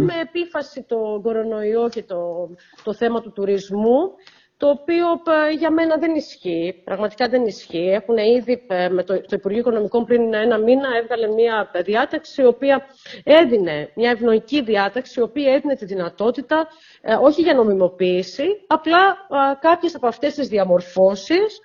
με 0.00 0.20
επίφαση 0.22 0.82
το 0.82 1.20
κορονοϊό 1.22 1.88
και 1.88 2.02
το, 2.02 2.48
το 2.82 2.94
θέμα 2.94 3.20
του 3.20 3.32
τουρισμού 3.32 4.12
το 4.56 4.68
οποίο 4.68 5.06
ε, 5.48 5.52
για 5.52 5.70
μένα 5.70 5.96
δεν 5.96 6.14
ισχύει, 6.14 6.82
πραγματικά 6.84 7.28
δεν 7.28 7.46
ισχύει. 7.46 7.88
Έχουν 7.90 8.16
ήδη 8.16 8.66
ε, 8.68 8.88
με 8.88 9.02
το, 9.02 9.20
το 9.20 9.36
Υπουργείο 9.36 9.60
Οικονομικών 9.60 10.04
πριν 10.04 10.34
ένα 10.34 10.58
μήνα 10.58 10.88
έβγαλε 11.00 11.26
μια 11.28 11.70
διάταξη 11.84 12.42
η 12.42 12.46
οποία 12.46 12.86
έδινε, 13.24 13.90
μια 13.94 14.10
ευνοϊκή 14.10 14.62
διάταξη, 14.62 15.20
η 15.20 15.22
οποία 15.22 15.52
έδινε 15.52 15.74
τη 15.74 15.84
δυνατότητα, 15.84 16.66
ε, 17.00 17.14
όχι 17.14 17.42
για 17.42 17.54
νομιμοποίηση, 17.54 18.44
απλά 18.66 19.16
κάποιες 19.60 19.94
από 19.94 20.06
αυτές 20.06 20.34
τις 20.34 20.48
διαμορφώσεις 20.48 21.60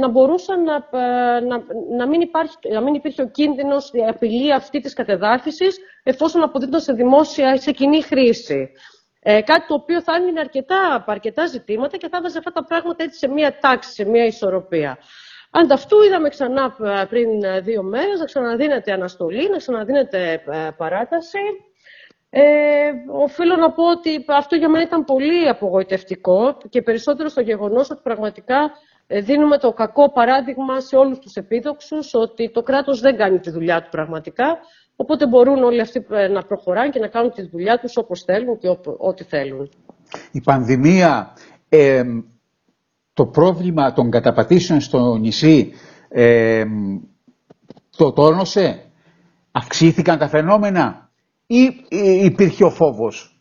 να 0.00 0.08
μπορούσαν 0.08 0.62
να, 0.62 0.88
να, 1.40 1.62
να, 1.96 2.06
μην 2.08 2.20
υπάρχει, 2.20 2.56
να 2.72 2.80
μην 2.80 2.94
υπήρχε 2.94 3.22
ο 3.22 3.28
κίνδυνος, 3.28 3.90
η 3.92 4.04
απειλή 4.08 4.52
αυτή 4.52 4.80
της 4.80 4.92
κατεδάφισης, 4.94 5.78
εφόσον 6.02 6.42
αποδίδονται 6.42 6.80
σε 6.80 6.92
δημόσια, 6.92 7.56
σε 7.56 7.72
κοινή 7.72 8.02
χρήση. 8.02 8.70
Ε, 9.22 9.40
κάτι 9.40 9.66
το 9.66 9.74
οποίο 9.74 10.02
θα 10.02 10.14
έμεινε 10.14 10.40
αρκετά, 10.40 11.04
αρκετά 11.06 11.46
ζητήματα 11.46 11.96
και 11.96 12.08
θα 12.08 12.20
βάζει 12.22 12.38
αυτά 12.38 12.52
τα 12.52 12.64
πράγματα 12.64 13.02
έτσι 13.02 13.18
σε 13.18 13.28
μία 13.28 13.58
τάξη, 13.58 13.92
σε 13.92 14.04
μία 14.04 14.24
ισορροπία. 14.24 14.98
Ανταυτού 15.50 16.02
είδαμε 16.02 16.28
ξανά 16.28 16.76
ε, 16.84 17.04
πριν 17.04 17.44
ε, 17.44 17.60
δύο 17.60 17.82
μέρες 17.82 18.18
να 18.18 18.24
ξαναδίνεται 18.24 18.92
αναστολή, 18.92 19.50
να 19.50 19.56
ξαναδίνεται 19.56 20.32
ε, 20.32 20.68
παράταση. 20.76 21.38
Ε, 22.30 22.90
οφείλω 23.12 23.56
να 23.56 23.70
πω 23.70 23.90
ότι 23.90 24.24
αυτό 24.28 24.56
για 24.56 24.68
μένα 24.68 24.84
ήταν 24.84 25.04
πολύ 25.04 25.48
απογοητευτικό 25.48 26.56
και 26.68 26.82
περισσότερο 26.82 27.28
στο 27.28 27.40
γεγονός 27.40 27.90
ότι 27.90 28.00
πραγματικά 28.02 28.72
δίνουμε 29.06 29.58
το 29.58 29.72
κακό 29.72 30.12
παράδειγμα 30.12 30.80
σε 30.80 30.96
όλους 30.96 31.18
τους 31.18 31.34
επίδοξους 31.34 32.14
ότι 32.14 32.50
το 32.50 32.62
κράτος 32.62 33.00
δεν 33.00 33.16
κάνει 33.16 33.38
τη 33.38 33.50
δουλειά 33.50 33.82
του 33.82 33.88
πραγματικά 33.90 34.58
Οπότε 35.00 35.26
μπορούν 35.26 35.62
όλοι 35.62 35.80
αυτοί 35.80 36.06
ε, 36.10 36.28
να 36.28 36.42
προχωράνε 36.42 36.88
και 36.90 36.98
να 36.98 37.06
κάνουν 37.08 37.32
τη 37.32 37.42
δουλειά 37.42 37.78
τους 37.78 37.96
όπως 37.96 38.22
θέλουν 38.22 38.58
και 38.58 38.68
ό,τι 38.98 39.24
θέλουν. 39.24 39.70
Η 40.32 40.40
πανδημία, 40.40 41.32
ε, 41.68 42.02
το 43.12 43.26
πρόβλημα 43.26 43.92
των 43.92 44.10
καταπατήσεων 44.10 44.80
στο 44.80 45.16
νησί, 45.16 45.72
ε, 46.08 46.64
το 47.96 48.12
τόνωσε, 48.12 48.84
αυξήθηκαν 49.50 50.18
τα 50.18 50.28
φαινόμενα 50.28 51.10
ή 51.46 51.70
υπήρχε 52.24 52.64
ο 52.64 52.70
φόβος; 52.70 53.39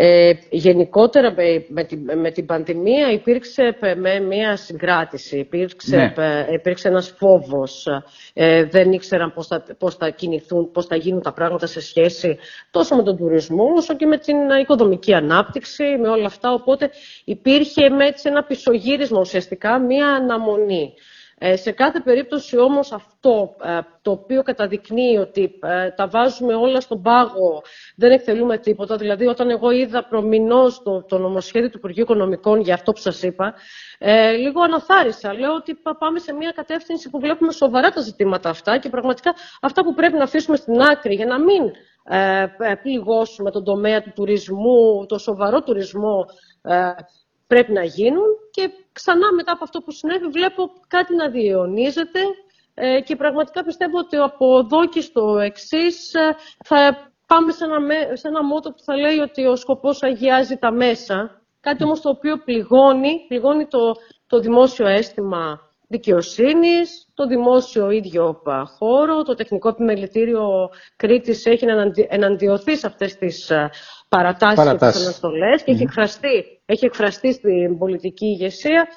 Ε, 0.00 0.32
γενικότερα 0.50 1.34
με, 1.68 1.84
την, 1.84 2.18
με 2.18 2.30
την 2.30 2.46
πανδημία 2.46 3.10
υπήρξε 3.10 3.76
με 3.96 4.20
μια 4.20 4.56
συγκράτηση, 4.56 5.38
υπήρξε, 5.38 5.96
ναι. 6.16 6.46
υπήρξε 6.52 6.88
ένας 6.88 7.14
φόβος. 7.18 7.86
Ε, 8.32 8.64
δεν 8.64 8.92
ήξεραν 8.92 9.32
πώς 9.32 9.46
θα, 9.46 9.62
πώς 9.78 9.94
θα 9.94 10.10
κινηθούν, 10.10 10.70
πώς 10.70 10.86
θα 10.86 10.96
γίνουν 10.96 11.22
τα 11.22 11.32
πράγματα 11.32 11.66
σε 11.66 11.80
σχέση 11.80 12.38
τόσο 12.70 12.96
με 12.96 13.02
τον 13.02 13.16
τουρισμό 13.16 13.64
όσο 13.76 13.96
και 13.96 14.06
με 14.06 14.18
την 14.18 14.36
οικοδομική 14.60 15.14
ανάπτυξη, 15.14 15.84
με 16.00 16.08
όλα 16.08 16.26
αυτά. 16.26 16.52
Οπότε 16.52 16.90
υπήρχε 17.24 17.88
με 17.88 18.06
έτσι 18.06 18.28
ένα 18.28 18.44
πισωγύρισμα 18.44 19.20
ουσιαστικά, 19.20 19.78
μια 19.78 20.08
αναμονή. 20.08 20.94
Ε, 21.40 21.56
σε 21.56 21.70
κάθε 21.72 22.00
περίπτωση 22.00 22.58
όμως 22.58 22.92
αυτό 22.92 23.56
ε, 23.62 23.78
το 24.02 24.10
οποίο 24.10 24.42
καταδεικνύει 24.42 25.16
ότι 25.16 25.58
ε, 25.62 25.90
τα 25.90 26.08
βάζουμε 26.08 26.54
όλα 26.54 26.80
στον 26.80 27.02
πάγο, 27.02 27.62
δεν 27.96 28.10
εκτελούμε 28.10 28.58
τίποτα, 28.58 28.96
δηλαδή 28.96 29.26
όταν 29.26 29.50
εγώ 29.50 29.70
είδα 29.70 30.04
προμηνώς 30.08 30.82
το, 30.82 31.02
το 31.02 31.18
νομοσχέδιο 31.18 31.70
του 31.70 31.76
Υπουργείου 31.78 32.02
Οικονομικών 32.02 32.60
για 32.60 32.74
αυτό 32.74 32.92
που 32.92 33.00
σας 33.00 33.22
είπα, 33.22 33.54
λίγο 34.38 34.62
αναθάρισα. 34.62 35.34
Λέω 35.34 35.54
ότι 35.54 35.74
πάμε 35.98 36.18
σε 36.18 36.32
μια 36.32 36.52
κατεύθυνση 36.54 37.10
που 37.10 37.18
βλέπουμε 37.18 37.52
σοβαρά 37.52 37.90
τα 37.90 38.00
ζητήματα 38.00 38.48
αυτά 38.48 38.78
και 38.78 38.88
πραγματικά 38.88 39.34
αυτά 39.60 39.82
που 39.84 39.94
πρέπει 39.94 40.16
να 40.16 40.22
αφήσουμε 40.22 40.56
στην 40.56 40.80
άκρη 40.80 41.14
για 41.14 41.26
να 41.26 41.38
μην 41.38 41.70
πληγώσουμε 42.82 43.50
τον 43.50 43.64
τομέα 43.64 44.02
του 44.02 44.12
τουρισμού, 44.14 45.06
το 45.06 45.18
σοβαρό 45.18 45.62
τουρισμό 45.62 46.24
πρέπει 47.46 47.72
να 47.72 47.84
γίνουν 47.84 48.37
και 48.50 48.70
ξανά 48.92 49.32
μετά 49.32 49.52
από 49.52 49.64
αυτό 49.64 49.80
που 49.80 49.90
συνέβη 49.90 50.26
βλέπω 50.26 50.70
κάτι 50.88 51.14
να 51.14 51.28
διαιωνίζεται 51.28 52.20
ε, 52.74 53.00
και 53.00 53.16
πραγματικά 53.16 53.64
πιστεύω 53.64 53.98
ότι 53.98 54.16
από 54.16 54.58
εδώ 54.58 54.86
και 54.88 55.00
στο 55.00 55.38
εξής 55.38 56.14
ε, 56.14 56.36
θα 56.64 57.12
πάμε 57.26 57.52
σε 57.52 57.64
ένα, 57.64 57.78
σε 58.16 58.28
ένα 58.28 58.44
μότο 58.44 58.70
που 58.70 58.82
θα 58.82 58.96
λέει 58.96 59.18
ότι 59.18 59.46
ο 59.46 59.56
σκοπός 59.56 60.02
αγιάζει 60.02 60.56
τα 60.56 60.72
μέσα. 60.72 61.42
Κάτι 61.60 61.84
όμως 61.84 62.00
το 62.00 62.08
οποίο 62.08 62.36
πληγώνει, 62.38 63.24
πληγώνει 63.28 63.66
το, 63.66 63.94
το 64.26 64.38
δημόσιο 64.38 64.86
αίσθημα 64.86 65.67
δικαιοσύνης, 65.88 67.08
το 67.14 67.26
δημόσιο 67.26 67.90
ίδιο 67.90 68.42
χώρο, 68.78 69.22
το 69.22 69.34
τεχνικό 69.34 69.68
επιμελητήριο 69.68 70.70
Κρήτης 70.96 71.46
έχει 71.46 71.66
εναντιωθεί 72.08 72.76
σε 72.76 72.86
αυτές 72.86 73.16
τις 73.16 73.52
παρατάσεις, 74.08 74.56
παρατάσεις. 74.56 75.00
και 75.00 75.06
αναστολές 75.06 75.62
και 75.62 75.70
έχει, 75.70 75.82
εκφραστεί, 75.82 76.60
έχει 76.66 76.84
εκφραστεί 76.84 77.32
στην 77.32 77.78
πολιτική 77.78 78.26
ηγεσία. 78.26 78.88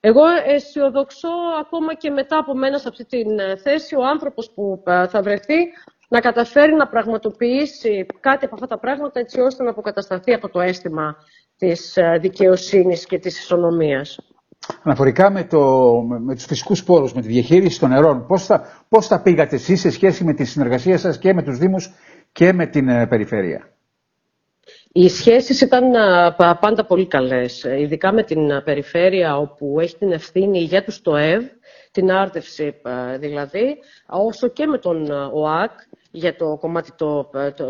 Εγώ 0.00 0.22
αισιοδοξώ 0.46 1.28
ακόμα 1.60 1.94
και 1.94 2.10
μετά 2.10 2.38
από 2.38 2.54
μένα 2.54 2.78
σε 2.78 2.88
αυτή 2.88 3.04
τη 3.04 3.20
ε, 3.20 3.56
θέση 3.56 3.94
ο 3.96 4.04
άνθρωπος 4.04 4.50
που 4.54 4.82
ε, 4.86 5.06
θα 5.06 5.22
βρεθεί 5.22 5.56
να 6.08 6.20
καταφέρει 6.20 6.72
να 6.74 6.88
πραγματοποιήσει 6.88 8.06
κάτι 8.20 8.44
από 8.44 8.54
αυτά 8.54 8.66
τα 8.66 8.78
πράγματα 8.78 9.20
έτσι 9.20 9.40
ώστε 9.40 9.62
να 9.62 9.70
αποκατασταθεί 9.70 10.32
από 10.32 10.48
το 10.48 10.60
αίσθημα 10.60 11.16
της 11.56 11.96
ε, 11.96 12.18
δικαιοσύνης 12.20 13.06
και 13.06 13.18
της 13.18 13.38
ισονομίας. 13.38 14.18
Αναφορικά 14.82 15.30
με, 15.30 15.44
το, 15.44 15.60
με 16.02 16.34
τους 16.34 16.44
φυσικούς 16.44 16.84
πόρους, 16.84 17.12
με 17.12 17.20
τη 17.20 17.28
διαχείριση 17.28 17.80
των 17.80 17.88
νερών, 17.88 18.26
πώς 18.26 18.44
θα, 18.46 18.84
πώς 18.88 19.06
θα 19.06 19.22
πήγατε 19.22 19.56
εσείς 19.56 19.80
σε 19.80 19.90
σχέση 19.90 20.24
με 20.24 20.34
τη 20.34 20.44
συνεργασία 20.44 20.98
σας 20.98 21.18
και 21.18 21.34
με 21.34 21.42
τους 21.42 21.58
Δήμους 21.58 21.90
και 22.32 22.52
με 22.52 22.66
την 22.66 23.08
περιφέρεια; 23.08 23.68
Οι 24.92 25.08
σχέσεις 25.08 25.60
ήταν 25.60 25.90
πάντα 26.36 26.84
πολύ 26.86 27.06
καλές, 27.06 27.64
ειδικά 27.64 28.12
με 28.12 28.22
την 28.22 28.62
περιφέρεια 28.64 29.36
όπου 29.36 29.80
έχει 29.80 29.96
την 29.96 30.12
ευθύνη 30.12 30.58
για 30.58 30.84
τους 30.84 31.00
ΤΟΕΒ, 31.00 31.44
την 31.90 32.10
άρτευση 32.10 32.74
δηλαδή, 33.18 33.78
όσο 34.06 34.48
και 34.48 34.66
με 34.66 34.78
τον 34.78 35.10
ΟΑΚ 35.32 35.70
για 36.10 36.36
το 36.36 36.56
κομμάτι 36.60 36.90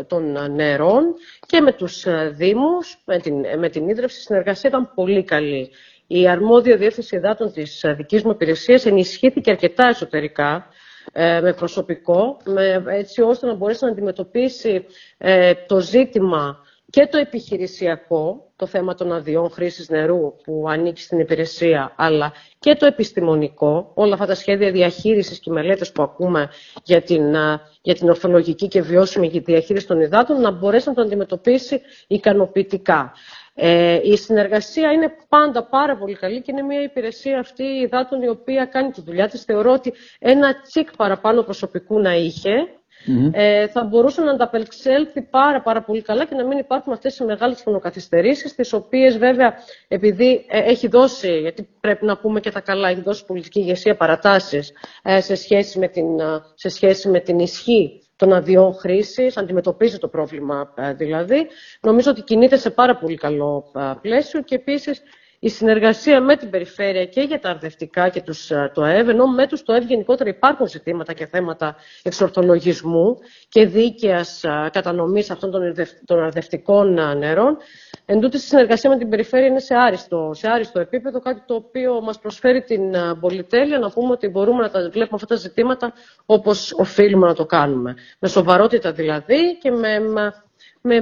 των 0.07 0.51
νερών 0.53 1.03
και 1.45 1.61
με 1.61 1.73
τους 1.73 2.05
Δήμους, 2.31 3.01
με 3.05 3.19
την, 3.19 3.35
με 3.59 3.69
την 3.69 3.89
ίδρυυση, 3.89 4.19
η 4.19 4.21
συνεργασία 4.21 4.69
ήταν 4.69 4.91
πολύ 4.95 5.23
καλή. 5.23 5.69
Η 6.13 6.27
αρμόδια 6.27 6.77
διεύθυνση 6.77 7.15
υδάτων 7.15 7.51
της 7.53 7.83
δικής 7.97 8.23
μου 8.23 8.31
υπηρεσίας 8.31 8.85
ενισχύθηκε 8.85 9.51
αρκετά 9.51 9.87
εσωτερικά, 9.87 10.67
ε, 11.13 11.39
με 11.41 11.53
προσωπικό, 11.53 12.37
με, 12.45 12.83
έτσι 12.87 13.21
ώστε 13.21 13.47
να 13.47 13.53
μπορέσει 13.53 13.85
να 13.85 13.91
αντιμετωπίσει 13.91 14.85
ε, 15.17 15.53
το 15.67 15.79
ζήτημα 15.79 16.57
και 16.89 17.07
το 17.11 17.17
επιχειρησιακό, 17.17 18.51
το 18.55 18.65
θέμα 18.65 18.93
των 18.95 19.11
αδειών 19.13 19.49
χρήσης 19.49 19.89
νερού 19.89 20.35
που 20.43 20.65
ανήκει 20.67 21.01
στην 21.01 21.19
υπηρεσία, 21.19 21.93
αλλά 21.97 22.33
και 22.59 22.75
το 22.75 22.85
επιστημονικό, 22.85 23.91
όλα 23.93 24.13
αυτά 24.13 24.25
τα 24.25 24.35
σχέδια 24.35 24.71
διαχείρισης 24.71 25.39
και 25.39 25.51
μελέτες 25.51 25.91
που 25.91 26.03
ακούμε 26.03 26.49
για 26.83 27.01
την, 27.01 27.33
για 27.81 27.93
την 27.95 28.09
ορθολογική 28.09 28.67
και 28.67 28.81
βιώσιμη 28.81 29.27
διαχείριση 29.27 29.87
των 29.87 29.99
υδάτων, 30.01 30.41
να 30.41 30.51
μπορέσει 30.51 30.87
να 30.87 30.93
το 30.93 31.01
αντιμετωπίσει 31.01 31.81
ικανοποιητικά. 32.07 33.11
Ε, 33.53 33.99
η 34.03 34.17
συνεργασία 34.17 34.91
είναι 34.91 35.13
πάντα 35.29 35.63
πάρα 35.63 35.97
πολύ 35.97 36.15
καλή 36.15 36.41
και 36.41 36.51
είναι 36.51 36.61
μια 36.61 36.81
υπηρεσία 36.81 37.39
αυτή 37.39 37.63
υδάτων 37.63 38.21
η 38.21 38.27
οποία 38.27 38.65
κάνει 38.65 38.91
τη 38.91 39.01
δουλειά 39.01 39.27
της. 39.27 39.43
Θεωρώ 39.43 39.71
ότι 39.71 39.93
ένα 40.19 40.61
τσικ 40.61 40.95
παραπάνω 40.95 41.43
προσωπικού 41.43 41.99
να 41.99 42.15
είχε, 42.15 42.51
ε, 43.31 43.67
θα 43.67 43.83
μπορούσε 43.83 44.21
να 44.21 44.31
ανταπεξέλθει 44.31 45.21
πάρα, 45.21 45.61
πάρα 45.61 45.83
πολύ 45.83 46.01
καλά 46.01 46.25
και 46.25 46.35
να 46.35 46.45
μην 46.45 46.57
υπάρχουν 46.57 46.93
αυτές 46.93 47.17
οι 47.17 47.23
μεγάλες 47.23 47.61
χρονοκαθυστερήσεις, 47.61 48.55
τις 48.55 48.73
οποίες 48.73 49.17
βέβαια 49.17 49.53
επειδή 49.87 50.45
ε, 50.49 50.59
έχει 50.59 50.87
δώσει, 50.87 51.39
γιατί 51.39 51.69
πρέπει 51.79 52.05
να 52.05 52.17
πούμε 52.17 52.39
και 52.39 52.51
τα 52.51 52.59
καλά, 52.59 52.89
έχει 52.89 53.01
δώσει 53.01 53.25
πολιτική 53.25 53.59
ηγεσία 53.59 53.95
παρατάσεις 53.95 54.71
ε, 55.03 55.21
σε, 55.21 55.35
σχέση 55.35 55.79
με 55.79 55.87
την, 55.87 56.05
σε 56.53 56.69
σχέση 56.69 57.09
με 57.09 57.19
την 57.19 57.39
ισχύ 57.39 58.01
των 58.21 58.33
αδειών 58.33 58.73
χρήση, 58.73 59.31
αντιμετωπίζεις 59.35 59.99
το 59.99 60.07
πρόβλημα 60.07 60.73
δηλαδή. 60.95 61.47
Νομίζω 61.81 62.11
ότι 62.11 62.21
κινείται 62.21 62.57
σε 62.57 62.69
πάρα 62.69 62.95
πολύ 62.97 63.15
καλό 63.15 63.71
πλαίσιο 64.01 64.41
και 64.41 64.55
επίσης 64.55 65.01
η 65.43 65.49
συνεργασία 65.49 66.21
με 66.21 66.35
την 66.35 66.49
περιφέρεια 66.49 67.05
και 67.05 67.21
για 67.21 67.39
τα 67.39 67.49
αρδευτικά 67.49 68.09
και 68.09 68.21
τους, 68.21 68.51
ε, 68.51 68.71
το 68.73 68.81
ΑΕΒ, 68.81 69.09
ενώ 69.09 69.27
με 69.27 69.47
τους 69.47 69.63
το 69.63 69.73
ΑΕΒ 69.73 69.83
γενικότερα 69.85 70.29
υπάρχουν 70.29 70.67
ζητήματα 70.67 71.13
και 71.13 71.25
θέματα 71.25 71.75
εξορθολογισμού 72.03 73.17
και 73.49 73.65
δίκαιας 73.65 74.43
ε, 74.43 74.69
κατανομής 74.71 75.29
αυτών 75.29 75.51
των 76.05 76.23
αρδευτικών 76.23 76.97
ε, 76.97 77.13
νερών. 77.13 77.57
Εν 78.05 78.19
τούτη, 78.19 78.37
η 78.37 78.39
συνεργασία 78.39 78.89
με 78.89 78.97
την 78.97 79.09
περιφέρεια 79.09 79.47
είναι 79.47 79.59
σε 79.59 79.75
άριστο, 79.75 80.31
σε 80.33 80.47
άριστο 80.49 80.79
επίπεδο, 80.79 81.19
κάτι 81.19 81.43
το 81.45 81.55
οποίο 81.55 82.01
μας 82.01 82.19
προσφέρει 82.19 82.61
την 82.63 82.81
πολυτέλεια 83.19 83.79
να 83.79 83.89
πούμε 83.91 84.11
ότι 84.11 84.27
μπορούμε 84.27 84.61
να 84.61 84.69
τα 84.69 84.79
βλέπουμε 84.79 85.09
αυτά 85.21 85.25
τα 85.27 85.35
ζητήματα 85.35 85.93
όπως 86.25 86.73
οφείλουμε 86.77 87.27
να 87.27 87.33
το 87.33 87.45
κάνουμε. 87.45 87.95
Με 88.19 88.27
σοβαρότητα 88.27 88.91
δηλαδή 88.91 89.57
και 89.61 89.71
με 89.71 89.99
με, 90.81 90.95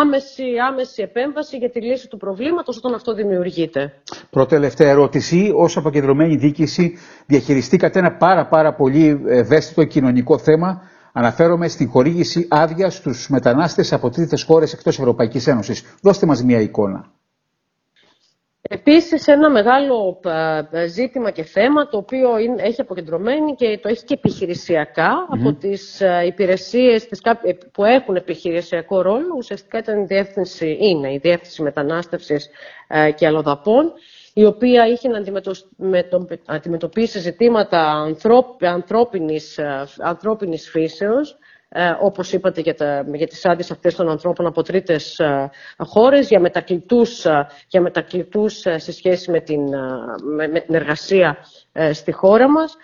άμεση, 0.00 0.44
άμεση 0.68 1.02
επέμβαση 1.02 1.56
για 1.56 1.70
τη 1.70 1.80
λύση 1.80 2.08
του 2.08 2.16
προβλήματος 2.16 2.76
όταν 2.76 2.94
αυτό 2.94 3.14
δημιουργείται. 3.14 3.92
Πρώτη 4.30 4.48
τελευταία 4.48 4.88
ερώτηση. 4.90 5.52
Ως 5.54 5.76
αποκεντρωμένη 5.76 6.36
διοίκηση 6.36 6.98
διαχειριστήκατε 7.26 7.98
ένα 7.98 8.12
πάρα 8.12 8.46
πάρα 8.46 8.74
πολύ 8.74 9.20
ευαίσθητο 9.28 9.84
κοινωνικό 9.84 10.38
θέμα. 10.38 10.82
Αναφέρομαι 11.12 11.68
στην 11.68 11.88
χορήγηση 11.88 12.46
άδεια 12.50 12.90
στους 12.90 13.28
μετανάστες 13.28 13.92
από 13.92 14.10
τρίτες 14.10 14.42
χώρες 14.42 14.72
εκτός 14.72 14.98
Ευρωπαϊκής 14.98 15.46
Ένωσης. 15.46 15.96
Δώστε 16.02 16.26
μας 16.26 16.42
μια 16.42 16.60
εικόνα. 16.60 17.10
Επίσης 18.68 19.26
ένα 19.26 19.50
μεγάλο 19.50 20.20
ε, 20.70 20.86
ζήτημα 20.86 21.30
και 21.30 21.42
θέμα 21.42 21.88
το 21.88 21.96
οποίο 21.96 22.30
έχει 22.56 22.80
αποκεντρωμένη 22.80 23.54
και 23.54 23.78
το 23.82 23.88
έχει 23.88 24.04
και 24.04 24.14
επιχειρησιακα 24.14 25.26
από 25.30 25.52
τις 25.52 26.00
ε, 26.00 26.22
υπηρεσίες 26.26 27.04
ε, 27.04 27.52
που 27.72 27.84
έχουν 27.84 28.16
επιχειρησιακό 28.16 29.02
ρόλο. 29.02 29.34
Ουσιαστικά 29.36 29.78
ήταν 29.78 30.00
η 30.00 30.04
διεύθυνση, 30.04 30.76
είναι 30.80 31.12
η 31.12 31.18
διεύθυνση 31.18 31.62
μετανάστευσης 31.62 32.50
και 33.14 33.26
αλλοδαπών 33.26 33.92
η 34.34 34.44
οποία 34.44 34.86
είχε 34.86 35.08
να 35.08 35.22
αντιμετωπίσει 36.46 37.18
ζητήματα 37.18 38.08
ανθρώπινης, 38.60 39.58
ανθρώπινης 39.98 40.68
φύσεως 40.70 41.38
ε, 41.68 41.96
όπως 42.00 42.32
είπατε 42.32 42.60
για, 42.60 42.74
τα, 42.74 43.04
για 43.12 43.26
τις 43.26 43.44
άδειες 43.44 43.70
αυτές 43.70 43.94
των 43.94 44.08
ανθρώπων 44.08 44.46
από 44.46 44.62
τρίτες 44.62 45.18
ε, 45.18 45.50
χώρες, 45.76 46.28
για 46.28 46.40
μετακλητούς, 46.40 47.24
ε, 47.24 47.46
για 47.68 47.80
μετακλητούς 47.80 48.58
σε 48.58 48.92
σχέση 48.92 49.30
με 49.30 49.40
την, 49.40 49.62
με, 50.34 50.60
την 50.60 50.74
εργασία 50.74 51.36
στη 51.92 52.12
χώρα 52.12 52.48
μας. 52.50 52.76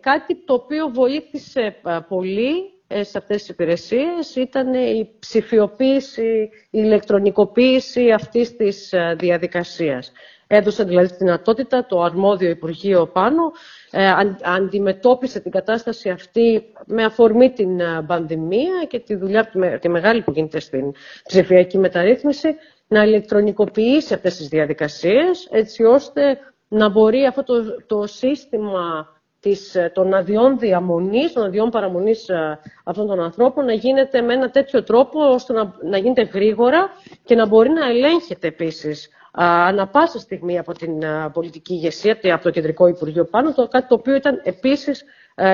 κάτι 0.00 0.44
το 0.44 0.54
οποίο 0.54 0.88
βοήθησε 0.88 1.76
πολύ 2.08 2.52
σε 3.00 3.18
αυτές 3.18 3.36
τις 3.36 3.48
υπηρεσίες 3.48 4.36
ήταν 4.36 4.74
η 4.74 5.10
ψηφιοποίηση, 5.18 6.50
η 6.50 6.50
ηλεκτρονικοποίηση 6.70 8.10
αυτής 8.10 8.56
της 8.56 8.94
διαδικασίας. 9.16 10.12
Έδωσε 10.54 10.84
δηλαδή 10.84 11.08
τη 11.08 11.14
δυνατότητα 11.14 11.86
το 11.86 12.02
αρμόδιο 12.02 12.48
Υπουργείο 12.50 13.06
πάνω 13.06 13.52
ε, 13.90 14.10
αντιμετώπισε 14.42 15.40
την 15.40 15.50
κατάσταση 15.50 16.08
αυτή 16.10 16.62
με 16.86 17.04
αφορμή 17.04 17.50
την 17.52 17.80
ε, 17.80 18.04
πανδημία 18.06 18.84
και 18.88 18.98
τη 18.98 19.14
δουλειά 19.14 19.50
τη 19.80 19.88
μεγάλη 19.88 20.22
που 20.22 20.32
γίνεται 20.32 20.60
στην 20.60 20.92
ψηφιακή 21.24 21.78
μεταρρύθμιση 21.78 22.54
να 22.88 23.02
ηλεκτρονικοποιήσει 23.04 24.14
αυτές 24.14 24.36
τις 24.36 24.48
διαδικασίες 24.48 25.48
έτσι 25.50 25.82
ώστε 25.84 26.38
να 26.68 26.88
μπορεί 26.88 27.24
αυτό 27.24 27.42
το, 27.42 27.54
το 27.86 28.06
σύστημα 28.06 29.08
της, 29.40 29.74
ε, 29.74 29.90
των 29.94 30.14
αδειών 30.14 30.58
διαμονής, 30.58 31.32
των 31.32 31.44
αδειών 31.44 31.70
παραμονής 31.70 32.28
ε, 32.28 32.58
αυτών 32.84 33.06
των 33.06 33.20
ανθρώπων 33.20 33.64
να 33.64 33.72
γίνεται 33.72 34.20
με 34.20 34.34
ένα 34.34 34.50
τέτοιο 34.50 34.82
τρόπο 34.82 35.28
ώστε 35.32 35.52
να, 35.52 35.74
να 35.82 35.98
γίνεται 35.98 36.22
γρήγορα 36.22 36.90
και 37.24 37.34
να 37.34 37.46
μπορεί 37.46 37.68
να 37.70 37.88
ελέγχεται 37.88 38.46
επίσης 38.46 39.08
ανα 39.34 39.86
πάσα 39.86 40.18
στιγμή 40.18 40.58
από 40.58 40.72
την 40.72 40.90
πολιτική 41.32 41.74
ηγεσία, 41.74 42.18
από 42.22 42.42
το 42.42 42.50
Κεντρικό 42.50 42.86
Υπουργείο 42.86 43.24
πάνω, 43.24 43.54
το, 43.54 43.68
κάτι 43.68 43.88
το 43.88 43.94
οποίο 43.94 44.14
ήταν 44.14 44.40
επίσης 44.44 45.04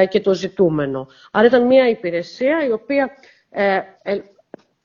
και 0.09 0.21
το 0.21 0.35
ζητούμενο. 0.35 1.07
Άρα 1.31 1.47
ήταν 1.47 1.67
μια 1.67 1.89
υπηρεσία 1.89 2.67
η 2.69 2.73
οποία 2.73 3.11
ε, 3.51 3.79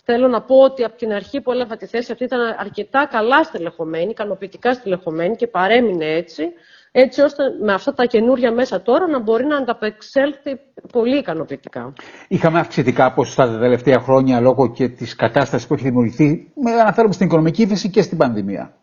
Θέλω 0.05 0.27
να 0.27 0.41
πω 0.41 0.55
ότι 0.55 0.83
από 0.83 0.97
την 0.97 1.11
αρχή 1.11 1.41
που 1.41 1.51
έλαβα 1.51 1.77
τη 1.77 1.85
θέση 1.85 2.11
αυτή 2.11 2.23
ήταν 2.23 2.39
αρκετά 2.59 3.07
καλά 3.11 3.43
στελεχωμένη, 3.43 4.09
ικανοποιητικά 4.09 4.73
στελεχωμένη 4.73 5.35
και 5.35 5.47
παρέμεινε 5.47 6.05
έτσι, 6.05 6.43
έτσι 6.91 7.21
ώστε 7.21 7.43
με 7.61 7.73
αυτά 7.73 7.93
τα 7.93 8.05
καινούρια 8.05 8.51
μέσα 8.51 8.81
τώρα 8.81 9.07
να 9.07 9.19
μπορεί 9.19 9.45
να 9.45 9.57
ανταπεξέλθει 9.57 10.59
πολύ 10.91 11.17
ικανοποιητικά. 11.17 11.93
Είχαμε 12.27 12.59
αυξητικά 12.59 13.13
ποσοστά 13.13 13.45
τα 13.51 13.59
τελευταία 13.59 13.99
χρόνια 13.99 14.39
λόγω 14.39 14.71
και 14.71 14.87
της 14.89 15.15
κατάστασης 15.15 15.67
που 15.67 15.73
έχει 15.73 15.83
δημιουργηθεί, 15.83 16.51
με 16.55 16.71
αναφέρομαι 16.71 17.13
στην 17.13 17.25
οικονομική 17.25 17.61
ύφεση 17.61 17.89
και 17.89 18.01
στην 18.01 18.17
πανδημία. 18.17 18.73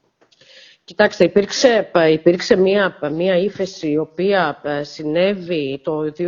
Κοιτάξτε, 0.91 1.25
υπήρξε, 1.25 1.91
υπήρξε 2.13 2.57
μία, 2.57 2.97
μία 3.13 3.37
ύφεση 3.37 3.91
η 3.91 3.99
οποία 3.99 4.61
ε, 4.63 4.83
συνέβη 4.83 5.81
το 5.85 6.13
2016-2017 6.19 6.23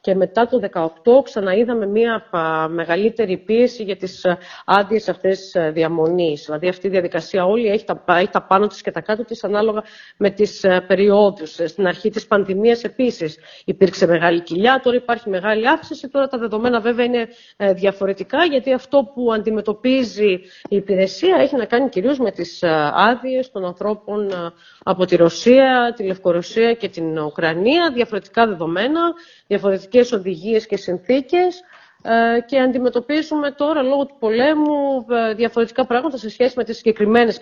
και 0.00 0.14
μετά 0.14 0.46
το 0.46 0.60
2018 0.72 0.88
ξαναείδαμε 1.24 1.86
μία 1.86 2.22
μεγαλύτερη 2.68 3.36
πίεση 3.38 3.82
για 3.82 3.96
τις 3.96 4.24
άδειες 4.64 5.08
αυτές 5.08 5.54
διαμονής. 5.72 6.44
Δηλαδή 6.44 6.68
αυτή 6.68 6.86
η 6.86 6.90
διαδικασία 6.90 7.44
όλη 7.44 7.68
έχει 7.68 7.84
τα, 7.84 8.04
έχει 8.06 8.30
τα 8.30 8.42
πάνω 8.42 8.66
της 8.66 8.82
και 8.82 8.90
τα 8.90 9.00
κάτω 9.00 9.24
της 9.24 9.44
ανάλογα 9.44 9.82
με 10.16 10.30
τις 10.30 10.64
περιόδους. 10.86 11.50
Στην 11.64 11.86
αρχή 11.86 12.10
της 12.10 12.26
πανδημίας 12.26 12.84
επίσης 12.84 13.38
υπήρξε 13.64 14.06
μεγάλη 14.06 14.40
κοιλιά, 14.42 14.80
τώρα 14.82 14.96
υπάρχει 14.96 15.28
μεγάλη 15.28 15.68
αύξηση, 15.68 16.08
τώρα 16.08 16.26
τα 16.26 16.38
δεδομένα 16.38 16.80
βέβαια 16.80 17.04
είναι 17.04 17.28
ε, 17.56 17.72
διαφορετικά 17.72 18.44
γιατί 18.44 18.72
αυτό 18.72 19.10
που 19.14 19.32
αντιμετωπίζει 19.32 20.30
η 20.68 20.76
υπηρεσία 20.76 21.16
έχει 21.26 21.56
να 21.56 21.64
κάνει 21.64 21.88
κυρίως 21.88 22.18
με 22.18 22.30
τις 22.30 22.62
ε, 22.62 22.90
άδειες 22.94 23.50
των 23.50 23.64
ανθρώπων 23.64 24.30
ε, 24.30 24.34
από 24.82 25.04
τη 25.04 25.16
Ρωσία, 25.16 25.92
τη 25.96 26.02
Λευκορωσία 26.02 26.72
και 26.74 26.88
την 26.88 27.18
Ουκρανία, 27.18 27.90
διαφορετικά 27.94 28.46
δεδομένα, 28.46 29.00
διαφορετικές 29.46 30.12
οδηγίες 30.12 30.66
και 30.66 30.76
συνθήκες 30.76 31.60
ε, 32.02 32.40
και 32.40 32.58
αντιμετωπίζουμε 32.58 33.50
τώρα 33.50 33.82
λόγω 33.82 34.06
του 34.06 34.16
πολέμου 34.18 35.04
διαφορετικά 35.36 35.86
πράγματα 35.86 36.16
σε 36.16 36.30
σχέση 36.30 36.54
με 36.56 36.64
τις 36.64 36.76
συγκεκριμένες 36.76 37.40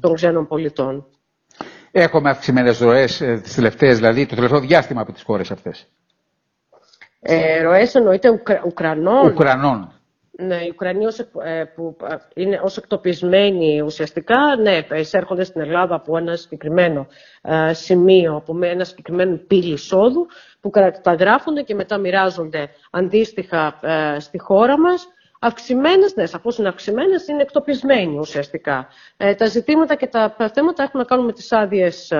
των 0.00 0.14
ξένων 0.14 0.46
πολιτών. 0.46 1.06
Έχουμε 1.90 2.30
αυξημένες 2.30 2.78
ροές 2.78 3.16
τις 3.42 3.54
τελευταίες, 3.54 3.96
δηλαδή 3.96 4.26
το 4.26 4.34
τελευταίο 4.34 4.60
διάστημα 4.60 5.00
από 5.00 5.12
τις 5.12 5.22
χώρες 5.22 5.50
αυτές. 5.50 5.86
Ε, 7.24 7.62
ροές 7.62 7.94
εννοείται 7.94 8.28
Ουκρα... 8.30 8.62
Ουκρανών. 8.66 9.26
Ουκρανών. 9.30 9.92
Ναι, 10.38 10.54
οι 10.54 10.68
Ουκρανοί 10.68 11.06
ως, 11.06 11.18
ε, 11.18 11.64
που 11.74 11.96
ε, 12.10 12.16
είναι 12.34 12.60
ως 12.64 12.76
εκτοπισμένοι 12.76 13.80
ουσιαστικά, 13.80 14.56
ναι, 14.56 14.98
εισέρχονται 14.98 15.44
στην 15.44 15.60
Ελλάδα 15.60 15.94
από 15.94 16.16
ένα 16.16 16.36
συγκεκριμένο 16.36 17.06
ε, 17.42 17.72
σημείο, 17.72 18.36
από 18.36 18.58
ένα 18.62 18.84
συγκεκριμένο 18.84 19.36
πύλη 19.46 19.72
εισόδου, 19.72 20.26
που 20.60 20.70
καταγράφονται 20.70 21.62
και 21.62 21.74
μετά 21.74 21.98
μοιράζονται 21.98 22.68
αντίστοιχα 22.90 23.80
στη 24.18 24.38
χώρα 24.38 24.78
μας 24.78 25.08
αυξημένες, 25.44 26.14
ναι, 26.14 26.26
σαφώς 26.26 26.58
είναι 26.58 26.68
αυξημένες, 26.68 27.26
είναι 27.28 27.42
εκτοπισμένοι 27.42 28.18
ουσιαστικά. 28.18 28.88
Ε, 29.16 29.34
τα 29.34 29.46
ζητήματα 29.46 29.94
και 29.94 30.06
τα 30.06 30.34
θέματα 30.54 30.82
έχουν 30.82 31.00
να 31.00 31.06
κάνουν 31.06 31.24
με 31.24 31.32
τις 31.32 31.52
άδειες 31.52 32.12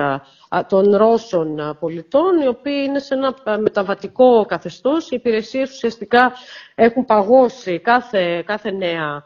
των 0.67 0.95
Ρώσων 0.95 1.77
πολιτών, 1.79 2.41
οι 2.41 2.47
οποίοι 2.47 2.85
είναι 2.87 2.99
σε 2.99 3.13
ένα 3.13 3.33
μεταβατικό 3.59 4.45
καθεστώς. 4.45 5.05
Οι 5.11 5.15
υπηρεσίες 5.15 5.69
ουσιαστικά 5.69 6.31
έχουν 6.75 7.05
παγώσει 7.05 7.79
κάθε, 7.79 8.43
κάθε 8.45 8.71
νέα 8.71 9.23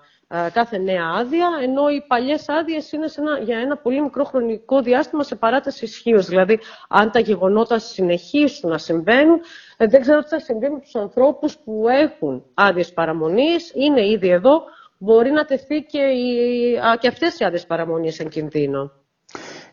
κάθε 0.53 0.77
νέα 0.77 1.03
άδεια, 1.19 1.48
ενώ 1.62 1.89
οι 1.89 2.03
παλιές 2.07 2.50
άδειες 2.50 2.91
είναι 2.91 3.07
ένα, 3.17 3.39
για 3.39 3.57
ένα 3.57 3.77
πολύ 3.77 4.01
μικρό 4.01 4.24
χρονικό 4.24 4.81
διάστημα 4.81 5.24
σε 5.24 5.36
παράταση 5.36 5.86
ισχύω. 5.86 6.22
Δηλαδή, 6.22 6.60
αν 6.89 7.12
τα 7.12 7.19
γεγονότα 7.19 7.79
συνεχίσουν 7.79 8.70
να 8.70 8.77
συμβαίνουν, 8.77 9.40
ε, 9.77 9.87
δεν 9.87 10.01
ξέρω 10.01 10.22
τι 10.22 10.27
θα 10.27 10.40
συμβεί 10.40 10.70
με 10.70 10.79
τους 10.79 10.96
ανθρώπους 10.96 11.57
που 11.57 11.85
έχουν 11.90 12.44
άδειες 12.53 12.94
παραμονής, 12.94 13.72
είναι 13.75 14.07
ήδη 14.07 14.29
εδώ, 14.29 14.61
μπορεί 14.98 15.31
να 15.31 15.46
τεθεί 15.46 15.81
και, 15.81 16.01
η, 16.01 16.77
α, 16.77 16.98
και 17.00 17.07
αυτές 17.07 17.40
οι 17.40 17.46
άδειες 17.46 17.66
παραμονής 17.66 18.20
εν 18.20 18.29
κινδύνο. 18.29 18.92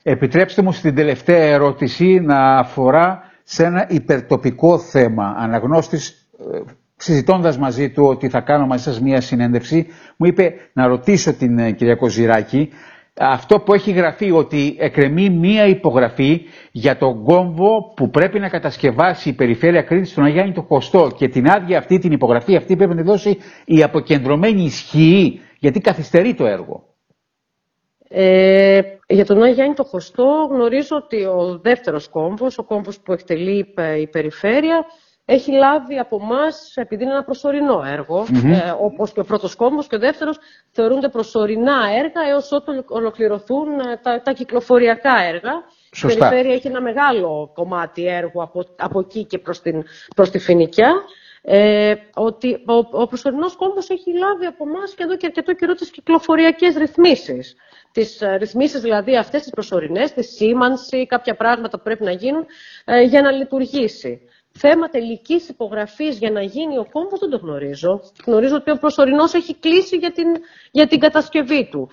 Επιτρέψτε 0.03 0.63
μου 0.63 0.73
στην 0.73 0.95
τελευταία 0.95 1.43
ερώτηση 1.43 2.21
να 2.21 2.59
αφορά 2.59 3.23
σε 3.43 3.65
ένα 3.65 3.87
υπερτοπικό 3.89 4.79
θέμα. 4.79 5.35
Αναγνώστης 5.39 6.29
ε, 6.53 6.61
συζητώντας 7.05 7.59
μαζί 7.59 7.91
του 7.91 8.05
ότι 8.05 8.29
θα 8.29 8.41
κάνω 8.41 8.67
μαζί 8.67 8.83
σας 8.83 9.01
μία 9.01 9.21
συνέντευξη, 9.21 9.87
μου 10.17 10.27
είπε 10.27 10.55
να 10.73 10.87
ρωτήσω 10.87 11.35
την 11.35 11.59
ε, 11.59 11.71
κυρία 11.73 11.95
Κοζηράκη 11.97 12.71
αυτό 13.19 13.61
που 13.61 13.75
έχει 13.75 13.91
γραφεί 13.91 14.31
ότι 14.31 14.77
εκρεμεί 14.79 15.31
μία 15.31 15.67
υπογραφή 15.67 16.41
για 16.73 16.97
τον 16.97 17.25
κόμβο 17.25 17.93
που 17.97 18.11
πρέπει 18.11 18.39
να 18.39 18.49
κατασκευάσει 18.49 19.29
η 19.29 19.33
Περιφέρεια 19.33 19.83
Κρήτης 19.83 20.11
στον 20.11 20.25
Αγιάννη 20.25 20.53
το 20.53 20.63
Χωστό 20.63 21.11
και 21.17 21.29
την 21.29 21.47
άδεια 21.49 21.79
αυτή, 21.79 21.99
την 21.99 22.13
υπογραφή 22.13 22.57
αυτή 22.57 22.77
πρέπει 22.77 22.95
να 22.95 23.03
δώσει 23.03 23.39
η 23.65 23.83
αποκεντρωμένη 23.83 24.63
ισχύ 24.63 25.41
γιατί 25.59 25.81
καθυστερεί 25.81 26.35
το 26.35 26.47
έργο. 26.47 26.85
Ε, 28.09 28.81
για 29.09 29.25
τον 29.25 29.43
Αγιάννη 29.43 29.75
το 29.75 29.85
Χωστό 29.85 30.49
γνωρίζω 30.51 30.97
ότι 30.97 31.25
ο 31.25 31.59
δεύτερος 31.63 32.09
κόμβος, 32.09 32.59
ο 32.59 32.65
κόμβος 32.65 33.01
που 33.01 33.13
εκτελεί 33.13 33.67
η 34.01 34.07
Περιφέρεια, 34.07 34.85
έχει 35.25 35.53
λάβει 35.53 35.99
από 35.99 36.19
εμά, 36.23 36.45
επειδή 36.75 37.03
είναι 37.03 37.13
ένα 37.13 37.25
προσωρινό 37.25 37.83
έργο, 37.87 38.27
ε, 38.45 38.75
όπως 38.81 39.13
και 39.13 39.21
ο 39.21 39.25
πρώτος 39.25 39.55
κόμβος 39.55 39.87
και 39.87 39.97
ο 39.97 39.99
δεύτερος, 39.99 40.39
θεωρούνται 40.71 41.09
προσωρινά 41.09 41.77
έργα 41.99 42.29
έως 42.29 42.53
ότου 42.53 42.85
ολοκληρωθούν 42.89 43.81
ε, 43.81 43.97
τα, 44.03 44.23
τα 44.23 44.33
κυκλοφοριακά 44.33 45.17
έργα. 45.29 45.53
Σωστά. 45.95 46.27
Η 46.27 46.29
περιφέρεια 46.29 46.55
έχει 46.55 46.67
ένα 46.67 46.81
μεγάλο 46.81 47.51
κομμάτι 47.55 48.07
έργου 48.07 48.43
από, 48.43 48.65
από 48.77 49.01
εκεί 49.01 49.25
και 49.25 49.39
προς, 49.39 49.61
την, 49.61 49.85
προς 50.17 50.31
τη 50.31 50.39
Φινικιά. 50.39 50.93
Ε, 51.47 51.95
ότι 52.15 52.55
ο, 52.55 53.01
ο 53.03 53.07
προσωρινός 53.07 53.57
κόμβος 53.57 53.91
έχει 53.91 54.19
λάβει 54.19 54.47
από 54.47 54.65
εμά 54.69 54.85
και 54.97 55.03
εδώ 55.03 55.17
και 55.17 55.27
αρκετό 55.27 55.53
καιρό 55.53 55.75
τις 55.75 55.91
κυκλοφοριακές 55.91 56.75
ρυθμίσεις. 56.75 57.57
Τις 57.93 58.21
ε, 58.21 58.37
ρυθμίσεις 58.37 58.81
δηλαδή 58.81 59.17
αυτές 59.17 59.43
τις 59.43 59.51
προσωρινές, 59.51 60.13
τη 60.13 60.23
σήμανση, 60.23 61.07
κάποια 61.07 61.35
πράγματα 61.35 61.77
που 61.77 61.83
πρέπει 61.83 62.05
να 62.05 62.11
γίνουν 62.11 62.47
ε, 62.85 63.03
για 63.03 63.23
να 63.23 63.31
λειτουργήσει 63.31 64.21
θέμα 64.59 64.89
τελική 64.89 65.43
υπογραφής 65.49 66.19
για 66.19 66.31
να 66.31 66.43
γίνει 66.43 66.79
ο 66.79 66.87
κόμβος 66.93 67.19
δεν 67.21 67.31
το 67.31 67.37
γνωρίζω. 67.37 68.01
Γνωρίζω 68.27 68.57
ότι 68.57 68.71
ο 68.71 68.77
προσωρινός 68.77 69.35
έχει 69.35 69.55
κλείσει 69.55 69.97
για 69.97 70.13
την, 70.13 70.27
για 70.71 70.87
την 70.87 70.99
κατασκευή 70.99 71.69
του. 71.71 71.89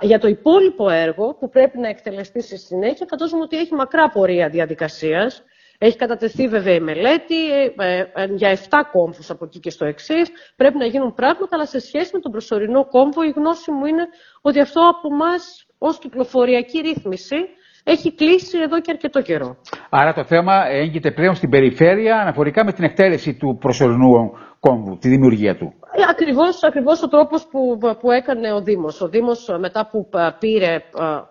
Για 0.00 0.18
το 0.18 0.28
υπόλοιπο 0.28 0.88
έργο 0.90 1.34
που 1.34 1.48
πρέπει 1.48 1.78
να 1.78 1.88
εκτελεστεί 1.88 2.42
στη 2.42 2.58
συνέχεια, 2.58 3.06
φαντάζομαι 3.10 3.42
ότι 3.42 3.56
έχει 3.56 3.74
μακρά 3.74 4.08
πορεία 4.08 4.48
διαδικασίας. 4.48 5.42
Έχει 5.78 5.96
κατατεθεί 5.96 6.48
βέβαια 6.48 6.74
η 6.74 6.80
μελέτη 6.80 7.52
ε, 7.52 7.72
ε, 7.78 8.06
ε, 8.14 8.26
για 8.34 8.58
7 8.68 8.80
κόμβους 8.92 9.30
από 9.30 9.44
εκεί 9.44 9.60
και 9.60 9.70
στο 9.70 9.84
εξής. 9.84 10.30
Πρέπει 10.56 10.78
να 10.78 10.86
γίνουν 10.86 11.14
πράγματα, 11.14 11.56
αλλά 11.56 11.66
σε 11.66 11.78
σχέση 11.78 12.10
με 12.12 12.20
τον 12.20 12.32
προσωρινό 12.32 12.86
κόμβο, 12.86 13.22
η 13.22 13.32
γνώση 13.36 13.70
μου 13.70 13.86
είναι 13.86 14.06
ότι 14.40 14.60
αυτό 14.60 14.80
από 14.80 15.14
εμάς 15.14 15.66
ως 15.78 15.98
κυκλοφοριακή 15.98 16.78
ρύθμιση 16.78 17.36
έχει 17.88 18.14
κλείσει 18.14 18.58
εδώ 18.58 18.80
και 18.80 18.90
αρκετό 18.90 19.22
καιρό. 19.22 19.56
Άρα 19.90 20.12
το 20.12 20.24
θέμα 20.24 20.66
έγκυται 20.68 21.10
πλέον 21.10 21.34
στην 21.34 21.50
περιφέρεια 21.50 22.16
αναφορικά 22.20 22.64
με 22.64 22.72
την 22.72 22.84
εκτέλεση 22.84 23.34
του 23.34 23.56
προσωρινού 23.60 24.32
κόμβου, 24.60 24.98
τη 24.98 25.08
δημιουργία 25.08 25.56
του. 25.56 25.74
Ε, 25.92 26.02
ακριβώς, 26.10 26.62
ακριβώς 26.62 27.02
ο 27.02 27.08
τρόπος 27.08 27.46
που, 27.50 27.78
που 28.00 28.10
έκανε 28.10 28.52
ο 28.52 28.62
Δήμος. 28.62 29.00
Ο 29.00 29.08
Δήμος 29.08 29.48
ε, 29.48 29.58
μετά 29.58 29.88
που 29.90 30.08
ε, 30.14 30.28
πήρε, 30.38 30.82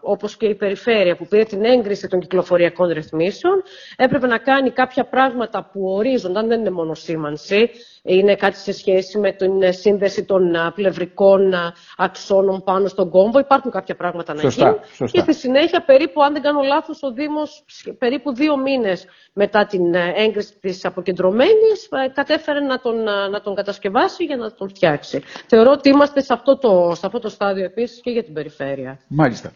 όπως 0.01 0.37
και 0.37 0.45
η 0.45 0.55
Περιφέρεια, 0.55 1.15
που 1.15 1.27
πήρε 1.27 1.43
την 1.43 1.63
έγκριση 1.63 2.07
των 2.07 2.19
κυκλοφοριακών 2.19 2.87
ρυθμίσεων, 2.87 3.63
έπρεπε 3.95 4.27
να 4.27 4.37
κάνει 4.37 4.71
κάποια 4.71 5.05
πράγματα 5.05 5.69
που 5.71 5.81
ορίζονταν, 5.85 6.47
δεν 6.47 6.59
είναι 6.59 6.71
μόνο 6.71 6.93
σήμανση, 6.93 7.69
είναι 8.05 8.35
κάτι 8.35 8.57
σε 8.57 8.71
σχέση 8.73 9.17
με 9.19 9.31
την 9.31 9.73
σύνδεση 9.73 10.23
των 10.23 10.51
πλευρικών 10.75 11.53
αξώνων 11.97 12.63
πάνω 12.63 12.87
στον 12.87 13.09
κόμβο. 13.09 13.39
Υπάρχουν 13.39 13.71
κάποια 13.71 13.95
πράγματα 13.95 14.33
να 14.33 14.41
γίνουν. 14.49 14.79
Και 15.11 15.19
στη 15.19 15.33
συνέχεια, 15.33 15.83
περίπου, 15.85 16.23
αν 16.23 16.33
δεν 16.33 16.41
κάνω 16.41 16.61
λάθος, 16.61 17.03
ο 17.03 17.11
Δήμος 17.11 17.63
περίπου 17.97 18.33
δύο 18.33 18.57
μήνες 18.57 19.05
μετά 19.33 19.65
την 19.65 19.93
έγκριση 19.95 20.53
της 20.59 20.85
αποκεντρωμένης 20.85 21.89
κατέφερε 22.13 22.59
να 22.59 22.79
τον, 22.79 23.03
να 23.31 23.41
τον 23.41 23.55
κατασκευάσει 23.55 24.23
για 24.23 24.35
να 24.35 24.51
τον 24.51 24.69
φτιάξει. 24.69 25.21
Θεωρώ 25.47 25.71
ότι 25.71 25.89
είμαστε 25.89 26.21
σε 26.21 26.33
αυτό 26.33 26.57
το, 26.57 26.91
σε 26.95 27.05
αυτό 27.05 27.19
το 27.19 27.29
στάδιο 27.29 27.63
επίσης 27.63 28.01
και 28.01 28.11
για 28.11 28.23
την 28.23 28.33
περιφέρεια. 28.33 28.99
Μάλιστα. 29.07 29.51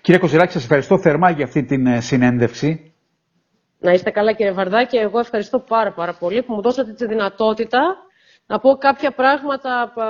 Κύριε 0.00 0.20
Κοζηράκη, 0.20 0.52
σας 0.52 0.62
ευχαριστώ 0.62 0.98
θερμά 0.98 1.30
για 1.30 1.44
αυτή 1.44 1.64
την 1.64 1.86
ε, 1.86 2.00
συνέντευξη. 2.00 2.89
Να 3.80 3.92
είστε 3.92 4.10
καλά 4.10 4.32
κύριε 4.32 4.52
Βαρδάκη. 4.52 4.96
Εγώ 4.96 5.18
ευχαριστώ 5.18 5.58
πάρα 5.58 5.92
πάρα 5.92 6.12
πολύ 6.18 6.42
που 6.42 6.54
μου 6.54 6.62
δώσατε 6.62 6.92
τη 6.92 7.06
δυνατότητα 7.06 7.80
να 8.46 8.58
πω 8.58 8.74
κάποια 8.76 9.10
πράγματα 9.10 9.80
από 9.82 10.00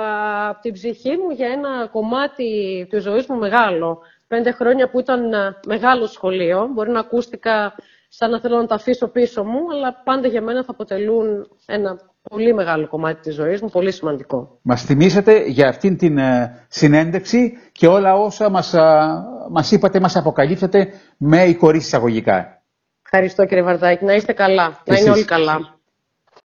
την 0.61 0.73
ψυχή 0.73 1.09
μου 1.17 1.29
για 1.35 1.47
ένα 1.47 1.87
κομμάτι 1.91 2.45
της 2.89 3.03
ζωής 3.03 3.25
μου 3.27 3.37
μεγάλο 3.37 3.99
πέντε 4.27 4.51
χρόνια 4.51 4.89
που 4.89 4.99
ήταν 4.99 5.33
ε, 5.33 5.55
μεγάλο 5.65 6.05
σχολείο. 6.07 6.69
Μπορεί 6.73 6.91
να 6.91 6.99
ακούστηκα 6.99 7.73
σαν 8.09 8.29
να 8.31 8.39
θέλω 8.39 8.57
να 8.57 8.65
τα 8.65 8.75
αφήσω 8.75 9.07
πίσω 9.07 9.43
μου, 9.43 9.59
αλλά 9.71 10.01
πάντα 10.03 10.27
για 10.27 10.41
μένα 10.41 10.63
θα 10.63 10.71
αποτελούν 10.71 11.47
ένα 11.65 11.99
πολύ 12.29 12.53
μεγάλο 12.53 12.87
κομμάτι 12.87 13.21
της 13.21 13.35
ζωής 13.35 13.61
μου, 13.61 13.69
πολύ 13.69 13.91
σημαντικό. 13.91 14.59
Μας 14.61 14.83
θυμήσατε 14.83 15.43
για 15.47 15.67
αυτήν 15.67 15.97
την 15.97 16.17
ε, 16.17 16.65
συνέντευξη 16.67 17.53
και 17.71 17.87
όλα 17.87 18.13
όσα 18.15 18.49
μας, 18.49 18.73
μας 19.51 19.71
είπατε, 19.71 19.99
μας 19.99 20.15
αποκαλύψατε 20.15 20.87
με 21.17 21.43
η 21.43 21.55
κορίση 21.55 21.85
εισαγωγικά. 21.85 22.60
Ευχαριστώ 23.13 23.45
κύριε 23.45 23.63
Βαρδάκη. 23.63 24.05
Να 24.05 24.13
είστε 24.13 24.33
καλά. 24.33 24.81
να 24.85 24.97
είναι 24.97 25.09
όλοι 25.09 25.25
καλά. 25.25 25.79